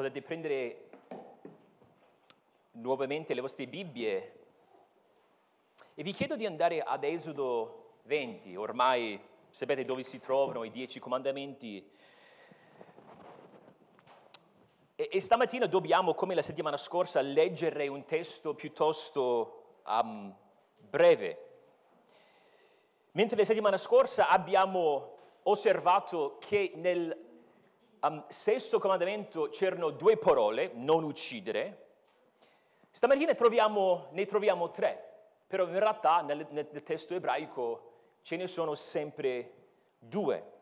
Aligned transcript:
potete 0.00 0.22
prendere 0.22 0.88
nuovamente 2.72 3.34
le 3.34 3.42
vostre 3.42 3.66
Bibbie 3.66 4.32
e 5.94 6.02
vi 6.02 6.12
chiedo 6.12 6.36
di 6.36 6.46
andare 6.46 6.80
ad 6.80 7.04
Esodo 7.04 7.96
20, 8.04 8.56
ormai 8.56 9.20
sapete 9.50 9.84
dove 9.84 10.02
si 10.02 10.18
trovano 10.18 10.64
i 10.64 10.70
dieci 10.70 11.00
comandamenti. 11.00 11.86
E, 14.96 15.08
e 15.12 15.20
stamattina 15.20 15.66
dobbiamo, 15.66 16.14
come 16.14 16.34
la 16.34 16.40
settimana 16.40 16.78
scorsa, 16.78 17.20
leggere 17.20 17.86
un 17.86 18.06
testo 18.06 18.54
piuttosto 18.54 19.80
um, 19.84 20.34
breve. 20.78 21.48
Mentre 23.12 23.36
la 23.36 23.44
settimana 23.44 23.76
scorsa 23.76 24.30
abbiamo 24.30 25.16
osservato 25.42 26.38
che 26.38 26.72
nel 26.76 27.28
um, 28.02 28.24
sesto 28.28 28.78
comandamento 28.78 29.48
c'erano 29.48 29.90
due 29.90 30.16
parole, 30.16 30.70
non 30.74 31.04
uccidere, 31.04 31.86
stamattina 32.90 33.34
troviamo, 33.34 34.08
ne 34.12 34.26
troviamo 34.26 34.70
tre, 34.70 35.08
però 35.46 35.66
in 35.66 35.78
realtà 35.78 36.22
nel, 36.22 36.46
nel 36.50 36.82
testo 36.82 37.14
ebraico 37.14 37.92
ce 38.22 38.36
ne 38.36 38.46
sono 38.46 38.74
sempre 38.74 39.52
due. 39.98 40.58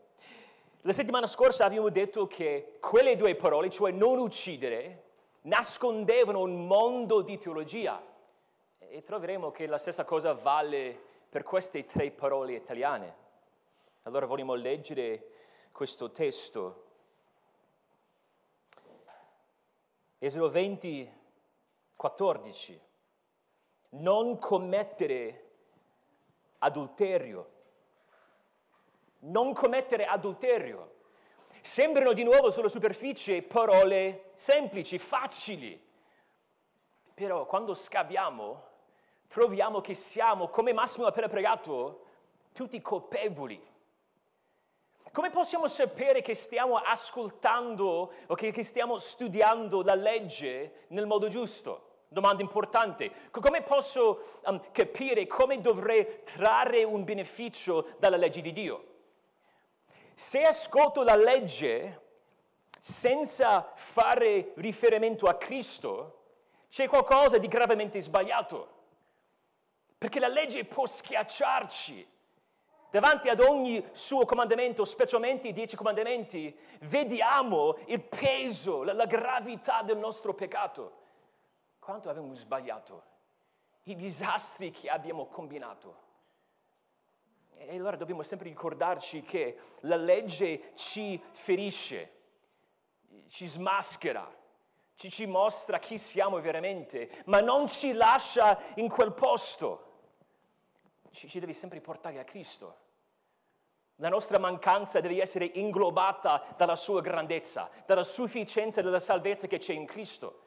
La 0.83 0.93
settimana 0.93 1.27
scorsa 1.27 1.65
abbiamo 1.65 1.89
detto 1.89 2.27
che 2.27 2.77
quelle 2.81 3.17
due 3.17 3.35
parole, 3.35 3.69
cioè 3.69 3.91
non 3.91 4.19
uccidere, 4.19 5.05
nascondevano 5.43 6.41
un 6.41 6.67
mondo 6.67 7.21
di 7.23 7.37
teologia 7.39 8.03
e 8.79 9.03
troveremo 9.03 9.51
che 9.51 9.67
la 9.67 9.79
stessa 9.79 10.05
cosa 10.05 10.33
vale 10.33 10.99
per 11.29 11.43
queste 11.43 11.85
tre 11.85 12.11
parole 12.11 12.55
italiane. 12.55 13.27
Allora 14.05 14.27
vogliamo 14.27 14.55
leggere 14.55 15.31
questo 15.73 16.11
testo 16.11 16.88
Esodo 20.21 20.51
20, 20.51 21.13
14. 21.95 22.81
Non 23.91 24.39
commettere 24.39 25.51
adulterio. 26.59 27.51
Non 29.21 29.55
commettere 29.55 30.07
adulterio. 30.07 30.97
Sembrano 31.61 32.13
di 32.13 32.25
nuovo 32.25 32.51
sulla 32.51 32.69
superficie 32.69 33.43
parole 33.43 34.31
semplici, 34.35 34.99
facili. 34.99 35.81
Però 37.15 37.47
quando 37.47 37.75
scaviamo 37.75 38.67
troviamo 39.29 39.81
che 39.81 39.95
siamo, 39.95 40.49
come 40.49 40.73
Massimo 40.73 41.05
ha 41.05 41.11
appena 41.11 41.29
pregato, 41.29 42.07
tutti 42.53 42.81
colpevoli 42.81 43.61
come 45.13 45.31
possiamo 45.31 45.69
sapere 45.69 46.23
che 46.23 46.35
stiamo 46.35 46.77
ascoltando 46.77 48.13
o 48.27 48.35
che, 48.35 48.51
che 48.51 48.63
stiamo 48.63 48.99
studiando 48.99 49.83
la 49.83 49.95
legge 49.95 50.87
nel 50.89 51.07
modo 51.07 51.29
giusto? 51.29 51.87
Domanda 52.09 52.43
importante. 52.43 53.11
Come 53.31 53.63
posso 53.63 54.23
um, 54.45 54.71
capire 54.73 55.27
come 55.27 55.61
dovrei 55.61 56.23
trarre 56.25 56.83
un 56.85 57.05
beneficio 57.05 57.87
dalla 57.99 58.17
legge 58.17 58.41
di 58.41 58.53
Dio? 58.53 58.85
Se 60.15 60.43
ascolto 60.43 61.03
la 61.03 61.17
legge 61.17 62.07
senza 62.81 63.73
fare 63.75 64.53
riferimento 64.57 65.27
a 65.27 65.35
Cristo, 65.35 66.15
c'è 66.69 66.89
qualcosa 66.89 67.39
di 67.39 67.49
gravemente 67.49 68.01
sbagliato. 68.01 68.77
Perché 69.99 70.21
la 70.21 70.29
legge 70.29 70.65
può 70.65 70.87
schiacciarci, 70.87 72.07
Davanti 72.91 73.29
ad 73.29 73.41
ogni 73.41 73.87
suo 73.93 74.25
comandamento, 74.25 74.85
specialmente 74.85 75.49
i 75.49 75.53
dieci 75.53 75.77
comandamenti, 75.77 76.57
vediamo 76.83 77.77
il 77.87 78.03
peso, 78.03 78.83
la, 78.83 78.95
la 78.95 79.05
gravità 79.05 79.83
del 79.83 79.99
nostro 79.99 80.33
peccato. 80.33 80.97
Quanto 81.79 82.09
abbiamo 82.09 82.33
sbagliato, 82.33 83.03
i 83.85 83.95
disastri 83.95 84.71
che 84.71 84.89
abbiamo 84.89 85.27
combinato. 85.27 86.07
E 87.59 87.77
allora 87.77 87.97
dobbiamo 87.97 88.23
sempre 88.23 88.49
ricordarci 88.49 89.23
che 89.23 89.59
la 89.81 89.97
legge 89.97 90.73
ci 90.75 91.21
ferisce, 91.33 92.13
ci 93.29 93.47
smaschera, 93.47 94.35
ci, 94.95 95.11
ci 95.11 95.27
mostra 95.27 95.79
chi 95.79 95.99
siamo 95.99 96.41
veramente, 96.41 97.11
ma 97.27 97.41
non 97.41 97.69
ci 97.69 97.93
lascia 97.93 98.59
in 98.77 98.89
quel 98.89 99.13
posto 99.13 99.88
ci, 101.19 101.29
ci 101.29 101.41
deve 101.41 101.53
sempre 101.53 101.81
portare 101.81 102.21
a 102.21 102.25
Cristo. 102.25 102.87
La 103.97 104.09
nostra 104.09 104.39
mancanza 104.39 105.01
deve 105.01 105.21
essere 105.21 105.51
inglobata 105.55 106.55
dalla 106.57 106.77
sua 106.77 107.01
grandezza, 107.01 107.69
dalla 107.85 108.05
sufficienza 108.05 108.81
della 108.81 109.01
salvezza 109.01 109.49
che 109.49 109.59
c'è 109.59 109.73
in 109.73 109.87
Cristo. 109.87 110.47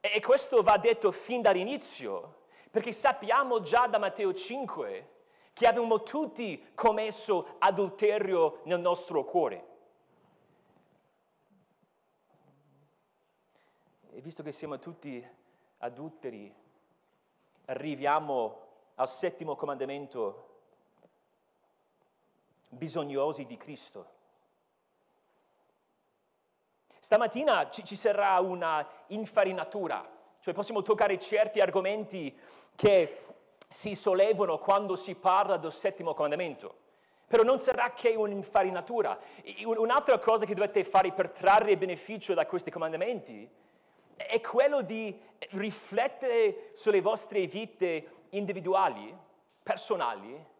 E 0.00 0.20
questo 0.20 0.60
va 0.62 0.76
detto 0.76 1.10
fin 1.10 1.40
dall'inizio, 1.40 2.42
perché 2.70 2.92
sappiamo 2.92 3.60
già 3.60 3.86
da 3.86 3.96
Matteo 3.96 4.34
5 4.34 5.12
che 5.54 5.66
abbiamo 5.66 6.02
tutti 6.02 6.72
commesso 6.74 7.56
adulterio 7.58 8.60
nel 8.64 8.80
nostro 8.80 9.24
cuore. 9.24 9.72
E 14.10 14.20
visto 14.20 14.42
che 14.42 14.52
siamo 14.52 14.78
tutti 14.78 15.26
adulteri, 15.78 16.52
arriviamo 17.66 18.63
al 18.96 19.08
settimo 19.08 19.56
comandamento, 19.56 20.48
bisognosi 22.68 23.44
di 23.46 23.56
Cristo. 23.56 24.12
Stamattina 26.98 27.68
ci, 27.70 27.96
sarà 27.96 28.38
una 28.40 28.86
infarinatura, 29.08 30.08
cioè 30.40 30.54
possiamo 30.54 30.82
toccare 30.82 31.18
certi 31.18 31.60
argomenti 31.60 32.34
che 32.74 33.18
si 33.68 33.94
sollevano 33.94 34.58
quando 34.58 34.96
si 34.96 35.14
parla 35.14 35.56
del 35.56 35.72
settimo 35.72 36.14
comandamento. 36.14 36.82
Però 37.26 37.42
non 37.42 37.58
sarà 37.58 37.92
che 37.92 38.14
un'infarinatura. 38.14 39.18
Un'altra 39.64 40.18
cosa 40.18 40.46
che 40.46 40.54
dovete 40.54 40.84
fare 40.84 41.12
per 41.12 41.30
trarre 41.30 41.76
beneficio 41.76 42.32
da 42.32 42.46
questi 42.46 42.70
comandamenti 42.70 43.50
è 44.16 44.40
quello 44.40 44.82
di 44.82 45.18
riflettere 45.50 46.70
sulle 46.74 47.00
vostre 47.00 47.46
vite 47.46 48.26
individuali, 48.30 49.16
personali, 49.62 50.52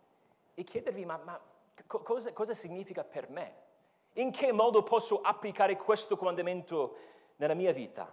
e 0.55 0.63
chiedervi 0.63 1.05
ma, 1.05 1.17
ma 1.19 1.41
cosa, 1.87 2.33
cosa 2.33 2.55
significa 2.55 3.05
per 3.05 3.29
me? 3.29 3.63
In 4.15 4.31
che 4.31 4.53
modo 4.53 4.83
posso 4.83 5.21
applicare 5.21 5.77
questo 5.77 6.17
comandamento 6.17 6.97
nella 7.37 7.55
mia 7.55 7.73
vita? 7.73 8.13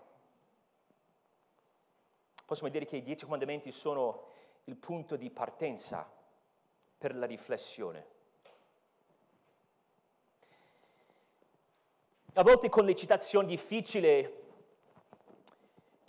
Possiamo 2.45 2.71
dire 2.71 2.85
che 2.85 2.97
i 2.97 3.01
dieci 3.01 3.23
comandamenti 3.23 3.71
sono 3.71 4.25
il 4.65 4.75
punto 4.75 5.15
di 5.15 5.29
partenza 5.29 6.09
per 6.97 7.15
la 7.15 7.25
riflessione. 7.25 8.07
A 12.33 12.43
volte 12.43 12.69
con 12.69 12.85
le 12.85 12.95
citazioni 12.95 13.47
difficili 13.47 14.40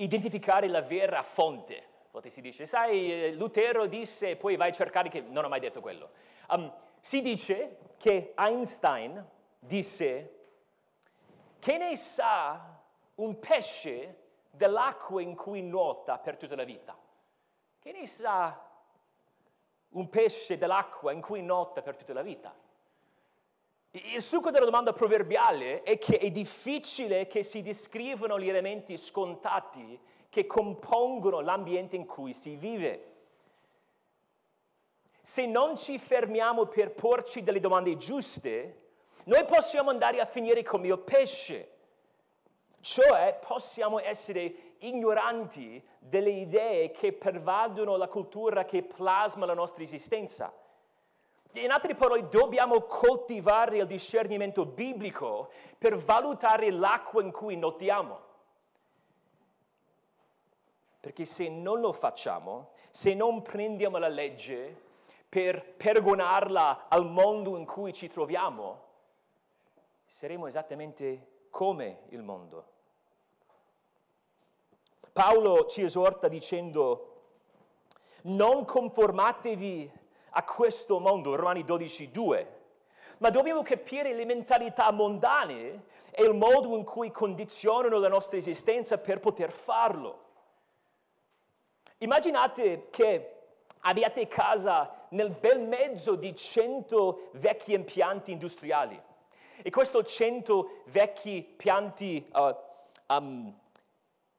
identificare 0.03 0.69
la 0.69 0.83
vera 0.83 1.23
fonte. 1.23 1.77
A 1.77 2.09
volte 2.11 2.29
si 2.29 2.41
dice, 2.41 2.67
sai, 2.67 3.35
Lutero 3.37 3.87
disse, 3.87 4.37
poi 4.37 4.57
vai 4.57 4.71
a 4.71 4.73
cercare 4.73 5.09
che 5.09 5.21
non 5.21 5.45
ho 5.45 5.49
mai 5.49 5.61
detto 5.61 5.81
quello. 5.81 6.11
Um, 6.49 6.73
si 7.01 7.21
dice 7.21 7.79
che 7.97 8.35
Einstein 8.37 9.25
disse, 9.59 10.39
che 11.59 11.79
ne 11.79 11.97
sa 11.97 12.81
un 13.17 13.39
pesce 13.39 14.19
dell'acqua 14.51 15.23
in 15.23 15.35
cui 15.35 15.63
nuota 15.63 16.19
per 16.19 16.37
tutta 16.37 16.57
la 16.57 16.65
vita? 16.65 16.99
Che 17.79 17.93
ne 17.93 18.07
sa 18.07 18.69
un 19.91 20.09
pesce 20.09 20.59
dell'acqua 20.59 21.13
in 21.13 21.21
cui 21.21 21.43
nuota 21.43 21.81
per 21.81 21.97
tutta 21.97 22.13
la 22.13 22.23
vita? 22.23 22.55
Il 23.95 24.23
succo 24.23 24.51
della 24.51 24.65
domanda 24.65 24.95
proverbiale 24.95 25.83
è 25.83 25.99
che 25.99 26.17
è 26.17 26.31
difficile 26.31 27.27
che 27.27 27.43
si 27.43 27.61
descrivano 27.61 28.41
gli 28.41 28.49
elementi 28.49 28.97
scontati 28.97 30.01
che 30.31 30.47
compongono 30.47 31.41
l'ambiente 31.41 31.97
in 31.97 32.07
cui 32.07 32.33
si 32.33 32.57
vive. 32.57 33.11
Se 35.21 35.45
non 35.45 35.77
ci 35.77 35.99
fermiamo 35.99 36.65
per 36.65 36.93
porci 36.93 37.43
delle 37.43 37.61
domande 37.61 37.99
giuste, 37.99 38.81
noi 39.25 39.45
possiamo 39.45 39.91
andare 39.91 40.21
a 40.21 40.25
finire 40.25 40.63
come 40.63 40.87
il 40.87 40.99
pesce, 40.99 41.77
cioè 42.81 43.39
possiamo 43.47 44.01
essere 44.01 44.77
ignoranti 44.79 45.87
delle 45.99 46.31
idee 46.31 46.93
che 46.93 47.13
pervadono 47.13 47.97
la 47.97 48.09
cultura 48.09 48.65
che 48.65 48.83
plasma 48.83 49.45
la 49.45 49.53
nostra 49.53 49.85
esistenza. 49.85 50.51
In 51.55 51.71
altre 51.71 51.95
parole, 51.95 52.29
dobbiamo 52.29 52.81
coltivare 52.83 53.79
il 53.79 53.87
discernimento 53.87 54.65
biblico 54.65 55.51
per 55.77 55.97
valutare 55.97 56.71
l'acqua 56.71 57.23
in 57.23 57.31
cui 57.31 57.57
nuotiamo. 57.57 58.31
Perché 60.99 61.25
se 61.25 61.49
non 61.49 61.81
lo 61.81 61.93
facciamo, 61.93 62.71
se 62.91 63.13
non 63.13 63.43
prendiamo 63.43 63.99
la 63.99 64.09
legge 64.09 64.91
per 65.29 65.75
paragonarla 65.77 66.87
al 66.89 67.07
mondo 67.07 67.57
in 67.57 67.67
cui 67.67 67.93
ci 67.93 68.09
troviamo, 68.09 68.91
saremo 70.05 70.47
esattamente 70.47 71.47
come 71.51 72.03
il 72.11 72.23
mondo. 72.23 72.71
Paolo 75.13 75.67
ci 75.67 75.83
esorta 75.83 76.29
dicendo 76.29 77.09
non 78.23 78.65
conformatevi 78.65 80.01
a 80.35 80.45
questo 80.45 80.99
mondo, 80.99 81.35
Romani 81.35 81.65
12, 81.65 82.11
2, 82.11 82.61
ma 83.19 83.31
dobbiamo 83.31 83.63
capire 83.63 84.15
le 84.15 84.25
mentalità 84.25 84.91
mondane 84.91 85.85
e 86.11 86.23
il 86.25 86.35
modo 86.35 86.77
in 86.77 86.85
cui 86.85 87.11
condizionano 87.11 87.99
la 87.99 88.09
nostra 88.09 88.37
esistenza 88.37 88.99
per 88.99 89.21
poter 89.21 89.51
farlo. 89.51 90.21
Immaginate 91.99 92.89
che 92.91 93.37
abbiate 93.81 94.27
casa 94.27 95.07
nel 95.11 95.31
bel 95.31 95.61
mezzo 95.61 96.15
di 96.15 96.35
100 96.35 97.31
vecchi 97.35 97.75
impianti 97.75 98.33
industriali 98.33 99.01
e 99.63 99.71
questi 99.71 100.05
100 100.05 100.83
vecchi 100.87 101.43
pianti, 101.57 102.29
uh, 102.33 103.15
um, 103.15 103.55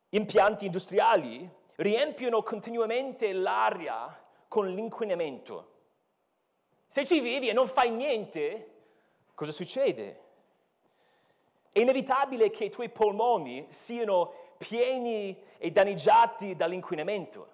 impianti 0.10 0.66
industriali 0.66 1.50
riempiono 1.76 2.44
continuamente 2.44 3.32
l'aria 3.32 4.20
con 4.48 4.68
l'inquinamento. 4.68 5.72
Se 6.94 7.08
ci 7.08 7.22
vivi 7.22 7.50
e 7.50 7.54
non 7.54 7.68
fai 7.68 7.90
niente, 7.90 8.68
cosa 9.34 9.52
succede? 9.52 10.22
È 11.72 11.80
inevitabile 11.80 12.52
che 12.52 12.66
i 12.66 12.70
tuoi 12.70 12.90
polmoni 12.90 13.66
siano 13.70 14.32
pieni 14.60 15.36
e 15.58 15.72
danneggiati 15.72 16.56
dall'inquinamento. 16.56 17.48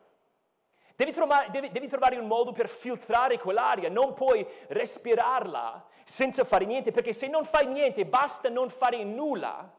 Devi 0.93 1.13
trovare, 1.13 1.51
devi, 1.51 1.71
devi 1.71 1.87
trovare, 1.87 2.17
un 2.17 2.27
modo 2.27 2.51
per 2.51 2.67
filtrare 2.67 3.39
quell'aria, 3.39 3.87
non 3.87 4.13
puoi 4.13 4.45
respirarla 4.67 5.87
senza 6.03 6.43
fare 6.43 6.65
niente, 6.65 6.91
perché 6.91 7.13
se 7.13 7.27
non 7.27 7.45
fai 7.45 7.67
niente, 7.67 8.05
basta 8.05 8.49
non 8.49 8.69
fare 8.69 9.01
nulla 9.05 9.73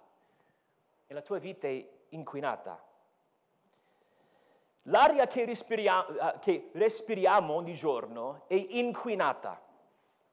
e 1.06 1.12
la 1.12 1.20
tua 1.20 1.36
vita 1.36 1.68
è 1.68 1.86
inquinata. 2.08 2.82
L'aria 4.84 5.26
che 5.26 5.44
respiriamo, 5.44 6.08
eh, 6.08 6.38
che 6.40 6.70
respiriamo 6.72 7.52
ogni 7.52 7.74
giorno 7.74 8.44
è 8.46 8.54
inquinata. 8.54 9.60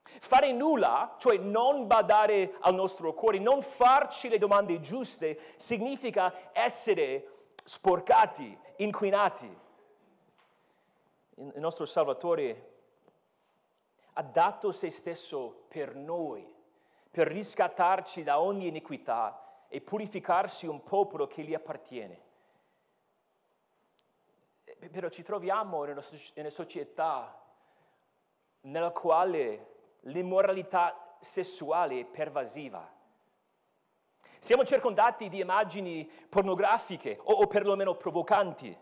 Fare 0.02 0.52
nulla, 0.52 1.16
cioè 1.18 1.36
non 1.36 1.86
badare 1.86 2.54
al 2.60 2.74
nostro 2.74 3.12
cuore, 3.12 3.38
non 3.38 3.60
farci 3.60 4.28
le 4.28 4.38
domande 4.38 4.80
giuste, 4.80 5.38
significa 5.56 6.50
essere 6.52 7.50
sporcati, 7.62 8.58
inquinati. 8.76 9.58
Il 11.34 11.60
nostro 11.60 11.84
Salvatore 11.84 12.72
ha 14.14 14.22
dato 14.22 14.72
se 14.72 14.90
stesso 14.90 15.66
per 15.68 15.94
noi, 15.94 16.50
per 17.10 17.28
riscattarci 17.28 18.22
da 18.22 18.40
ogni 18.40 18.66
iniquità 18.66 19.66
e 19.68 19.82
purificarsi 19.82 20.66
un 20.66 20.82
popolo 20.82 21.26
che 21.26 21.42
gli 21.42 21.54
appartiene. 21.54 22.26
Però 24.78 25.08
ci 25.08 25.22
troviamo 25.22 25.84
in 25.84 26.00
una 26.34 26.50
società 26.50 27.42
nella 28.62 28.90
quale 28.90 29.66
l'immoralità 30.02 31.16
sessuale 31.18 32.00
è 32.00 32.04
pervasiva. 32.04 32.96
Siamo 34.38 34.64
circondati 34.64 35.28
di 35.28 35.40
immagini 35.40 36.08
pornografiche 36.28 37.18
o, 37.20 37.32
o 37.32 37.46
perlomeno 37.46 37.96
provocanti. 37.96 38.76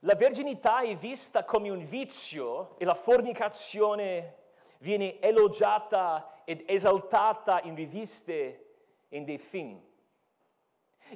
La 0.00 0.14
verginità 0.14 0.80
è 0.80 0.94
vista 0.96 1.44
come 1.44 1.70
un 1.70 1.84
vizio 1.84 2.78
e 2.78 2.84
la 2.84 2.94
fornicazione 2.94 4.36
viene 4.80 5.18
elogiata 5.18 6.42
ed 6.44 6.62
esaltata 6.66 7.60
in 7.62 7.74
riviste 7.74 8.66
e 9.08 9.16
in 9.16 9.24
dei 9.24 9.38
film. 9.38 9.80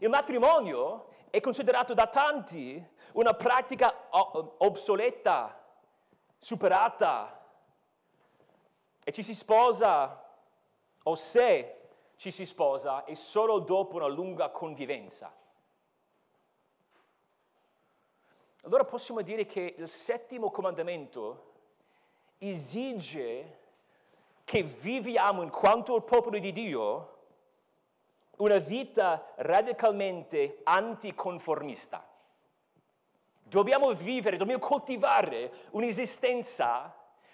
Il 0.00 0.08
matrimonio 0.08 1.10
è 1.32 1.40
considerato 1.40 1.94
da 1.94 2.08
tanti 2.08 2.87
una 3.12 3.32
pratica 3.32 4.08
obsoleta, 4.58 5.64
superata, 6.37 7.43
e 9.02 9.12
ci 9.12 9.23
si 9.23 9.34
sposa, 9.34 10.31
o 11.05 11.14
se 11.14 11.88
ci 12.17 12.31
si 12.31 12.44
sposa, 12.44 13.05
è 13.05 13.14
solo 13.14 13.61
dopo 13.61 13.96
una 13.96 14.08
lunga 14.08 14.50
convivenza. 14.50 15.34
Allora 18.64 18.85
possiamo 18.85 19.23
dire 19.23 19.46
che 19.46 19.75
il 19.78 19.88
settimo 19.88 20.50
comandamento 20.50 21.52
esige 22.37 23.61
che 24.44 24.62
viviamo 24.62 25.40
in 25.40 25.49
quanto 25.49 25.96
il 25.96 26.02
popolo 26.02 26.38
di 26.38 26.52
Dio 26.52 27.12
una 28.42 28.58
vita 28.58 29.32
radicalmente 29.36 30.60
anticonformista. 30.64 32.04
Dobbiamo 33.40 33.92
vivere, 33.92 34.36
dobbiamo 34.36 34.60
coltivare 34.60 35.68
un'esistenza 35.70 36.92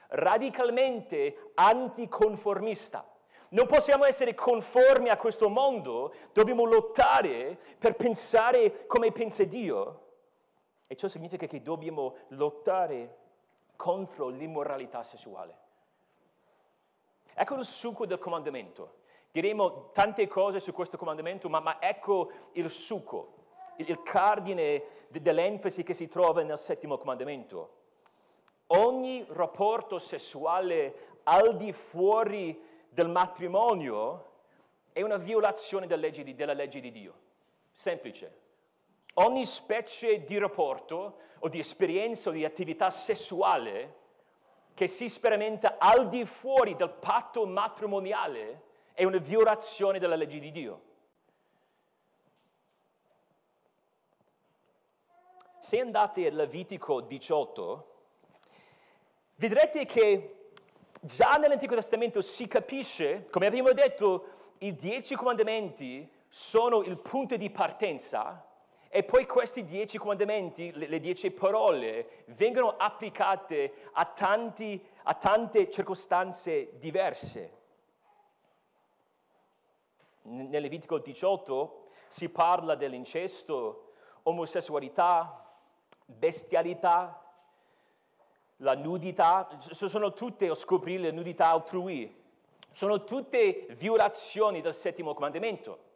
radicalmente 0.09 1.53
anticonformista. 1.55 3.07
Non 3.51 3.67
possiamo 3.67 4.05
essere 4.05 4.35
conformi 4.35 5.09
a 5.09 5.17
questo 5.17 5.49
mondo, 5.49 6.13
dobbiamo 6.35 6.65
lottare 6.65 7.59
per 7.79 7.97
pensare 7.97 8.87
come 8.87 9.11
pensa 9.11 9.45
Dio. 9.45 10.03
E 10.87 10.95
ciò 10.95 11.09
significa 11.09 11.47
che 11.47 11.63
dobbiamo 11.63 12.17
lottare 12.29 13.17
contro 13.77 14.29
l'immoralità 14.29 15.03
sessuale. 15.03 15.57
Ecco 17.35 17.55
il 17.55 17.65
succo 17.65 18.05
del 18.05 18.19
comandamento. 18.19 19.07
Diremo 19.31 19.91
tante 19.91 20.27
cose 20.27 20.61
su 20.61 20.73
questo 20.73 20.97
comandamento, 20.97 21.49
ma, 21.49 21.61
ma 21.61 21.81
ecco 21.81 22.31
il 22.53 22.71
succo, 22.71 23.35
il, 23.77 23.89
il 23.89 24.03
cardine 24.03 25.07
dell'enfasi 25.09 25.83
che 25.83 25.95
si 25.95 26.09
trova 26.09 26.43
nel 26.43 26.59
settimo 26.59 26.99
comandamento 26.99 27.77
ogni 28.69 29.25
rapporto 29.31 29.99
sessuale 29.99 31.21
al 31.25 31.57
di 31.57 31.73
fuori 31.73 32.61
del 32.89 33.09
matrimonio 33.09 34.25
è 34.93 35.03
una 35.03 35.17
violazione 35.17 35.87
della 35.87 36.03
legge 36.03 36.25
di, 36.25 36.35
della 36.35 36.53
legge 36.53 36.81
di 36.81 36.91
Dio. 36.91 37.15
Semplice. 37.71 38.47
Ogni 39.15 39.45
specie 39.45 40.25
di 40.25 40.39
rapporto 40.39 41.19
o 41.39 41.49
di 41.49 41.59
esperienza 41.59 42.31
o 42.31 42.33
di 42.33 42.45
attività 42.45 42.91
sessuale 42.91 43.97
che 44.75 44.87
si 44.87 45.09
sperimenta 45.09 45.77
al 45.79 46.09
di 46.09 46.25
fuori 46.25 46.77
del 46.77 46.91
patto 46.91 47.47
matrimoniale 47.47 48.63
è 48.99 49.05
una 49.05 49.19
violazione 49.19 50.01
della 50.01 50.17
legge 50.17 50.41
di 50.41 50.51
Dio. 50.51 50.81
Se 55.61 55.79
andate 55.79 56.27
a 56.27 56.33
Levitico 56.33 57.03
18, 57.03 57.95
vedrete 59.37 59.87
che 59.87 60.49
già 61.01 61.37
nell'Antico 61.37 61.77
Testamento 61.77 62.21
si 62.23 62.49
capisce, 62.49 63.29
come 63.31 63.47
abbiamo 63.47 63.71
detto, 63.71 64.31
i 64.59 64.75
dieci 64.75 65.15
comandamenti 65.15 66.11
sono 66.27 66.83
il 66.83 66.99
punto 66.99 67.37
di 67.37 67.51
partenza 67.51 68.49
e 68.89 69.05
poi 69.05 69.27
questi 69.27 69.63
dieci 69.63 69.97
comandamenti, 69.97 70.73
le, 70.75 70.89
le 70.89 70.99
dieci 70.99 71.31
parole, 71.31 72.25
vengono 72.31 72.75
applicate 72.77 73.75
a, 73.93 74.07
tanti, 74.07 74.85
a 75.05 75.15
tante 75.15 75.71
circostanze 75.71 76.77
diverse. 76.79 77.58
Nel 80.29 80.63
Levitico 80.63 80.99
18 80.99 81.87
si 82.07 82.29
parla 82.29 82.75
dell'incesto, 82.75 83.93
omosessualità, 84.25 85.51
bestialità, 86.05 87.23
la 88.57 88.75
nudità, 88.75 89.49
sono 89.61 90.13
tutte, 90.13 90.51
o 90.51 90.55
scoprire 90.55 91.05
la 91.05 91.13
nudità 91.13 91.49
altrui, 91.49 92.15
sono 92.71 93.05
tutte 93.05 93.67
violazioni 93.71 94.61
del 94.61 94.75
settimo 94.75 95.15
comandamento. 95.15 95.87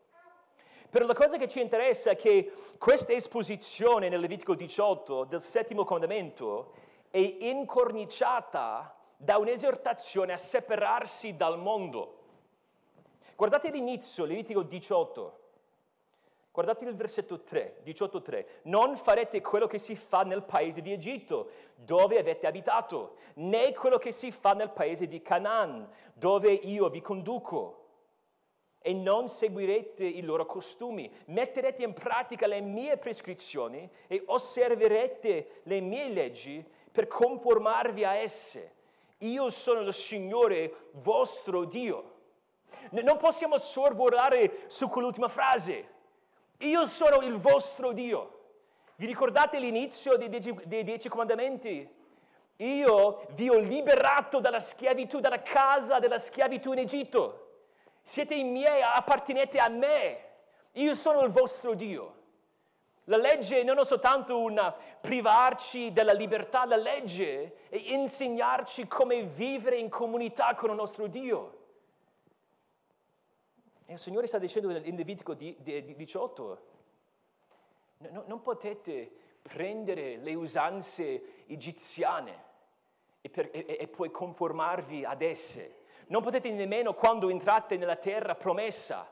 Però 0.89 1.07
la 1.07 1.15
cosa 1.15 1.37
che 1.37 1.49
ci 1.49 1.61
interessa 1.61 2.11
è 2.11 2.17
che 2.17 2.53
questa 2.79 3.13
esposizione 3.13 4.09
nel 4.09 4.21
Levitico 4.21 4.55
18 4.55 5.25
del 5.25 5.41
settimo 5.41 5.85
comandamento 5.85 6.73
è 7.11 7.19
incorniciata 7.19 8.95
da 9.17 9.39
un'esortazione 9.39 10.33
a 10.33 10.37
separarsi 10.37 11.37
dal 11.37 11.59
mondo. 11.59 12.22
Guardate 13.43 13.71
l'inizio, 13.71 14.25
Levitico 14.25 14.63
18. 14.63 15.39
Guardate 16.53 16.85
il 16.85 16.95
versetto 16.95 17.43
3, 17.43 17.83
18.3. 17.85 18.47
Non 18.67 18.97
farete 18.97 19.41
quello 19.41 19.67
che 19.67 19.79
si 19.79 19.97
fa 19.97 20.23
nel 20.23 20.45
paese 20.45 20.81
di 20.81 20.93
Egitto, 20.93 21.51
dove 21.75 22.21
avete 22.21 22.47
abitato, 22.47 23.17
né 23.35 23.73
quello 23.73 23.99
che 23.99 24.13
si 24.13 24.31
fa 24.31 24.53
nel 24.53 24.71
paese 24.71 25.09
di 25.09 25.21
Canaan, 25.23 25.91
dove 26.15 26.53
io 26.53 26.89
vi 26.89 27.01
conduco. 27.01 27.89
E 28.79 28.95
non 28.95 29.27
seguirete 29.27 30.05
i 30.05 30.23
loro 30.23 30.47
costumi, 30.47 31.13
metterete 31.27 31.83
in 31.83 31.95
pratica 31.95 32.47
le 32.47 32.61
mie 32.61 32.97
prescrizioni 32.97 33.91
e 34.07 34.23
osserverete 34.25 35.63
le 35.65 35.81
mie 35.81 36.11
leggi 36.11 36.65
per 36.93 37.09
conformarvi 37.09 38.05
a 38.05 38.15
esse. 38.15 38.75
Io 39.19 39.51
sono 39.51 39.81
il 39.81 39.93
Signore 39.93 40.91
vostro 40.93 41.65
Dio. 41.65 42.21
Non 42.91 43.17
possiamo 43.17 43.59
sorvolare 43.59 44.65
su 44.69 44.89
quell'ultima 44.89 45.29
frase. 45.29 45.89
Io 46.59 46.85
sono 46.85 47.25
il 47.25 47.37
vostro 47.37 47.93
Dio. 47.93 48.41
Vi 48.97 49.07
ricordate 49.07 49.59
l'inizio 49.59 50.17
dei 50.17 50.29
dieci, 50.29 50.55
dei 50.65 50.85
dieci 50.85 51.09
comandamenti? 51.09 52.01
Io 52.57 53.27
vi 53.31 53.49
ho 53.49 53.59
liberato 53.59 54.39
dalla 54.39 54.61
schiavitù, 54.61 55.19
dalla 55.19 55.43
casa 55.43 55.99
della 55.99 56.19
schiavitù 56.19 56.73
in 56.73 56.79
Egitto. 56.79 57.39
Siete 58.03 58.35
i 58.35 58.45
miei, 58.45 58.83
appartenete 58.83 59.59
a 59.59 59.69
me. 59.69 60.25
Io 60.73 60.95
sono 60.95 61.23
il 61.23 61.31
vostro 61.31 61.75
Dio. 61.75 62.21
La 63.07 63.17
legge 63.17 63.65
non 63.65 63.79
è 63.79 63.85
soltanto 63.85 64.41
un 64.41 64.75
privarci 65.01 65.91
della 65.93 66.13
libertà, 66.13 66.65
la 66.65 66.77
legge 66.77 67.69
è 67.69 67.77
insegnarci 67.77 68.87
come 68.87 69.23
vivere 69.23 69.77
in 69.77 69.89
comunità 69.89 70.55
con 70.55 70.71
il 70.71 70.77
nostro 70.77 71.09
Dio. 71.09 71.62
E 73.87 73.95
il 73.95 73.99
Signore 73.99 74.27
sta 74.27 74.39
dicendo 74.39 74.71
in 74.71 74.97
Levitico 74.97 75.35
18, 75.35 76.67
non 78.25 78.41
potete 78.43 79.11
prendere 79.43 80.17
le 80.17 80.35
usanze 80.35 81.45
egiziane 81.47 82.51
e, 83.21 83.89
poi 83.89 84.11
conformarvi 84.11 85.05
ad 85.05 85.23
esse. 85.23 85.81
Non 86.07 86.23
potete 86.23 86.51
nemmeno, 86.51 86.95
quando 86.95 87.29
entrate 87.29 87.77
nella 87.77 87.97
terra 87.97 88.35
promessa, 88.35 89.11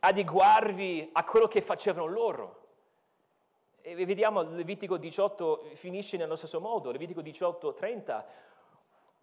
adeguarvi 0.00 1.10
a 1.12 1.24
quello 1.24 1.46
che 1.46 1.60
facevano 1.60 2.06
loro. 2.06 2.58
E 3.82 4.04
vediamo 4.04 4.42
Levitico 4.42 4.96
18 4.96 5.70
finisce 5.72 6.16
nello 6.16 6.36
stesso 6.36 6.60
modo, 6.60 6.90
Levitico 6.90 7.20
18, 7.20 7.74
30. 7.74 8.26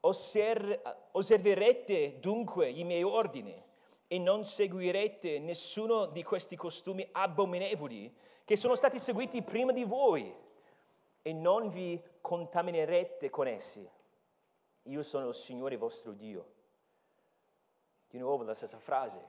Osser- 0.02 1.10
osserverete 1.12 2.20
dunque 2.20 2.70
i 2.70 2.84
miei 2.84 3.04
ordini 3.04 3.66
e 4.08 4.20
non 4.20 4.46
seguirete 4.46 5.40
nessuno 5.40 6.06
di 6.06 6.24
questi 6.24 6.56
costumi 6.56 7.08
abominevoli 7.12 8.14
che 8.46 8.56
sono 8.56 8.76
stati 8.76 8.98
seguiti 9.00 9.42
prima 9.42 9.74
di 9.74 9.84
voi 9.84 10.34
e 11.22 11.34
non 11.34 11.70
vi 11.70 12.02
contaminerete 12.22 13.30
con 13.30 13.48
essi. 13.48 13.88
Io 14.84 15.04
sono 15.04 15.28
il 15.28 15.36
Signore 15.36 15.76
vostro 15.76 16.14
Dio. 16.14 16.54
Di 18.10 18.18
nuovo 18.18 18.44
la 18.44 18.54
stessa 18.54 18.80
frase. 18.80 19.26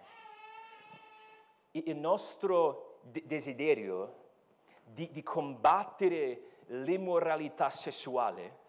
Il 1.73 1.97
nostro 1.97 3.01
desiderio 3.03 4.27
di, 4.85 5.11
di 5.11 5.23
combattere 5.25 6.43
l'immoralità 6.67 7.71
sessuale 7.71 8.67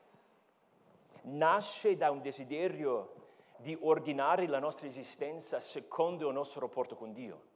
nasce 1.23 1.95
da 1.95 2.09
un 2.09 2.21
desiderio 2.21 3.13
di 3.59 3.77
ordinare 3.81 4.47
la 4.47 4.59
nostra 4.59 4.87
esistenza 4.87 5.59
secondo 5.59 6.27
il 6.27 6.33
nostro 6.33 6.61
rapporto 6.61 6.95
con 6.95 7.13
Dio. 7.13 7.47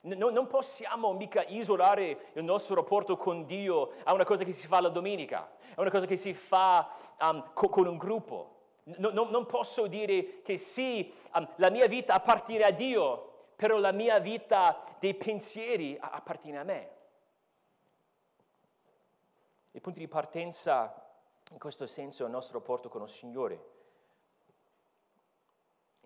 No, 0.00 0.30
non 0.30 0.46
possiamo 0.46 1.12
mica 1.14 1.44
isolare 1.48 2.30
il 2.34 2.44
nostro 2.44 2.76
rapporto 2.76 3.16
con 3.16 3.44
Dio 3.44 3.90
a 4.04 4.12
una 4.12 4.24
cosa 4.24 4.44
che 4.44 4.52
si 4.52 4.68
fa 4.68 4.80
la 4.80 4.88
domenica, 4.88 5.50
a 5.74 5.80
una 5.80 5.90
cosa 5.90 6.06
che 6.06 6.16
si 6.16 6.32
fa 6.32 6.88
um, 7.20 7.52
co- 7.52 7.68
con 7.68 7.86
un 7.88 7.96
gruppo. 7.96 8.54
No, 8.84 9.10
no, 9.10 9.24
non 9.24 9.46
posso 9.46 9.88
dire 9.88 10.42
che 10.42 10.56
sì, 10.56 11.12
um, 11.34 11.48
la 11.56 11.70
mia 11.70 11.88
vita 11.88 12.14
appartiene 12.14 12.64
a 12.64 12.70
Dio, 12.70 13.48
però 13.56 13.78
la 13.78 13.90
mia 13.90 14.20
vita 14.20 14.84
dei 15.00 15.14
pensieri 15.14 15.96
appartiene 16.00 16.58
a 16.58 16.64
me. 16.64 16.90
Il 19.72 19.80
punto 19.80 19.98
di 19.98 20.06
partenza 20.06 21.04
in 21.50 21.58
questo 21.58 21.86
senso 21.88 22.22
è 22.22 22.26
il 22.26 22.32
nostro 22.32 22.58
rapporto 22.58 22.88
con 22.88 23.02
il 23.02 23.08
Signore. 23.08 23.75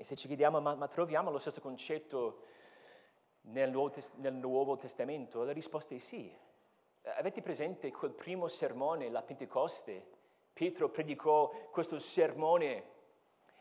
E 0.00 0.04
se 0.04 0.16
ci 0.16 0.28
chiediamo, 0.28 0.62
ma, 0.62 0.74
ma 0.76 0.88
troviamo 0.88 1.30
lo 1.30 1.38
stesso 1.38 1.60
concetto 1.60 2.44
nel 3.42 3.70
Nuovo, 3.70 3.94
nel 4.14 4.32
Nuovo 4.32 4.78
Testamento? 4.78 5.42
La 5.42 5.52
risposta 5.52 5.94
è 5.94 5.98
sì. 5.98 6.34
Avete 7.18 7.42
presente 7.42 7.92
quel 7.92 8.12
primo 8.12 8.48
sermone, 8.48 9.10
la 9.10 9.20
Pentecoste? 9.20 10.06
Pietro 10.54 10.88
predicò 10.88 11.50
questo 11.70 11.98
sermone 11.98 12.84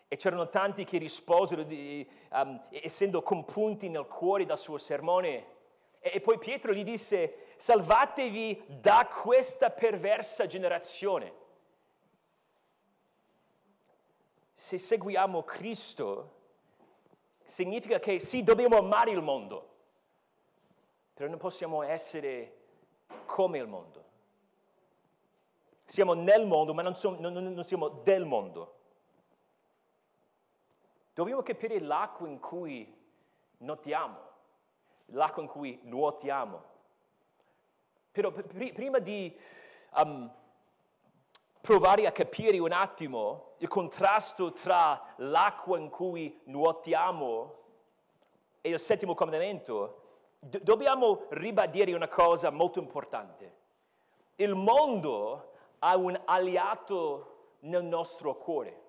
e 0.07 0.15
c'erano 0.15 0.47
tanti 0.47 0.85
che 0.85 0.97
risposero, 0.97 1.63
di, 1.63 2.09
um, 2.31 2.67
essendo 2.69 3.21
compunti 3.21 3.89
nel 3.89 4.07
cuore 4.07 4.45
dal 4.45 4.57
suo 4.57 4.77
sermone. 4.77 5.45
E, 5.99 6.11
e 6.13 6.21
poi 6.21 6.37
Pietro 6.37 6.71
gli 6.71 6.85
disse, 6.85 7.47
salvatevi 7.57 8.63
da 8.79 9.09
questa 9.11 9.71
perversa 9.71 10.45
generazione. 10.45 11.33
Se 14.59 14.77
seguiamo 14.77 15.43
Cristo, 15.43 16.31
significa 17.41 17.97
che 17.97 18.19
sì, 18.19 18.43
dobbiamo 18.43 18.77
amare 18.77 19.09
il 19.09 19.21
mondo, 19.21 19.69
però 21.13 21.29
non 21.29 21.39
possiamo 21.39 21.81
essere 21.81 22.57
come 23.25 23.57
il 23.57 23.67
mondo. 23.67 24.03
Siamo 25.85 26.13
nel 26.13 26.45
mondo, 26.45 26.73
ma 26.73 26.81
non, 26.81 26.93
siamo, 26.93 27.17
non, 27.21 27.31
non 27.31 27.63
siamo 27.63 27.87
del 27.87 28.25
mondo. 28.25 28.75
Dobbiamo 31.13 31.41
capire 31.41 31.79
l'acqua 31.79 32.27
in 32.27 32.41
cui 32.41 32.93
nuotiamo, 33.59 34.19
l'acqua 35.05 35.41
in 35.41 35.47
cui 35.47 35.79
nuotiamo. 35.83 36.63
Però 38.11 38.29
pr- 38.29 38.73
prima 38.73 38.99
di 38.99 39.33
um, 39.95 40.29
provare 41.61 42.05
a 42.07 42.11
capire 42.11 42.57
un 42.59 42.71
attimo 42.71 43.49
il 43.57 43.67
contrasto 43.67 44.53
tra 44.53 45.13
l'acqua 45.17 45.77
in 45.77 45.89
cui 45.89 46.39
nuotiamo 46.45 47.55
e 48.61 48.69
il 48.69 48.79
settimo 48.79 49.15
comandamento, 49.15 50.01
do- 50.39 50.59
dobbiamo 50.61 51.25
ribadire 51.29 51.93
una 51.93 52.07
cosa 52.07 52.49
molto 52.51 52.79
importante. 52.79 53.57
Il 54.35 54.55
mondo 54.55 55.51
ha 55.79 55.95
un 55.97 56.19
alleato 56.25 57.55
nel 57.61 57.83
nostro 57.83 58.35
cuore. 58.35 58.81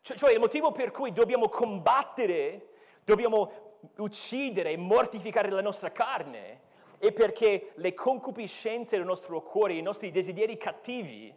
Cioè, 0.00 0.16
cioè 0.16 0.32
il 0.32 0.40
motivo 0.40 0.72
per 0.72 0.90
cui 0.90 1.12
dobbiamo 1.12 1.48
combattere, 1.48 2.70
dobbiamo 3.04 3.76
uccidere 3.98 4.72
e 4.72 4.76
mortificare 4.76 5.50
la 5.50 5.62
nostra 5.62 5.92
carne 5.92 6.66
è 6.98 7.12
perché 7.12 7.72
le 7.76 7.94
concupiscenze 7.94 8.96
del 8.96 9.06
nostro 9.06 9.40
cuore, 9.40 9.74
i 9.74 9.82
nostri 9.82 10.10
desideri 10.10 10.56
cattivi, 10.56 11.34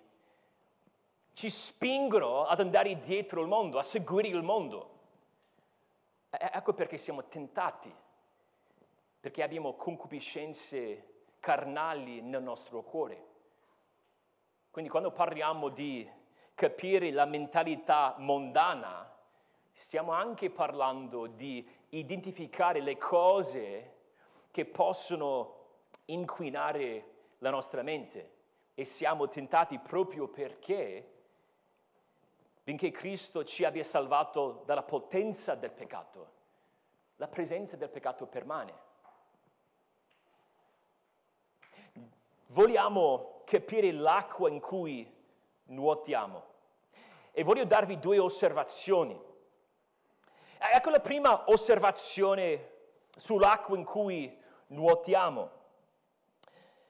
ci 1.33 1.49
spingono 1.49 2.45
ad 2.45 2.59
andare 2.59 2.99
dietro 2.99 3.41
il 3.41 3.47
mondo, 3.47 3.77
a 3.77 3.83
seguire 3.83 4.27
il 4.27 4.43
mondo. 4.43 4.89
Ecco 6.29 6.73
perché 6.73 6.97
siamo 6.97 7.25
tentati, 7.27 7.93
perché 9.19 9.43
abbiamo 9.43 9.75
concupiscenze 9.75 11.09
carnali 11.39 12.21
nel 12.21 12.41
nostro 12.41 12.83
cuore. 12.83 13.27
Quindi 14.71 14.89
quando 14.89 15.11
parliamo 15.11 15.69
di 15.69 16.09
capire 16.55 17.11
la 17.11 17.25
mentalità 17.25 18.15
mondana, 18.19 19.11
stiamo 19.71 20.11
anche 20.13 20.49
parlando 20.49 21.27
di 21.27 21.67
identificare 21.89 22.81
le 22.81 22.97
cose 22.97 23.95
che 24.51 24.65
possono 24.65 25.59
inquinare 26.05 27.05
la 27.39 27.49
nostra 27.49 27.81
mente 27.81 28.39
e 28.73 28.85
siamo 28.85 29.27
tentati 29.27 29.79
proprio 29.79 30.27
perché, 30.27 31.09
benché 32.63 32.91
Cristo 32.91 33.43
ci 33.43 33.63
abbia 33.63 33.83
salvato 33.83 34.63
dalla 34.65 34.83
potenza 34.83 35.55
del 35.55 35.71
peccato, 35.71 36.31
la 37.15 37.27
presenza 37.27 37.75
del 37.75 37.89
peccato 37.89 38.27
permane. 38.27 38.89
Vogliamo 42.47 43.41
capire 43.45 43.91
l'acqua 43.91 44.49
in 44.49 44.59
cui 44.59 45.09
nuotiamo 45.65 46.49
e 47.31 47.43
voglio 47.43 47.65
darvi 47.65 47.97
due 47.97 48.19
osservazioni. 48.19 49.19
Ecco 50.57 50.89
la 50.89 50.99
prima 50.99 51.49
osservazione 51.49 52.69
sull'acqua 53.15 53.77
in 53.77 53.83
cui 53.85 54.40
nuotiamo. 54.71 55.59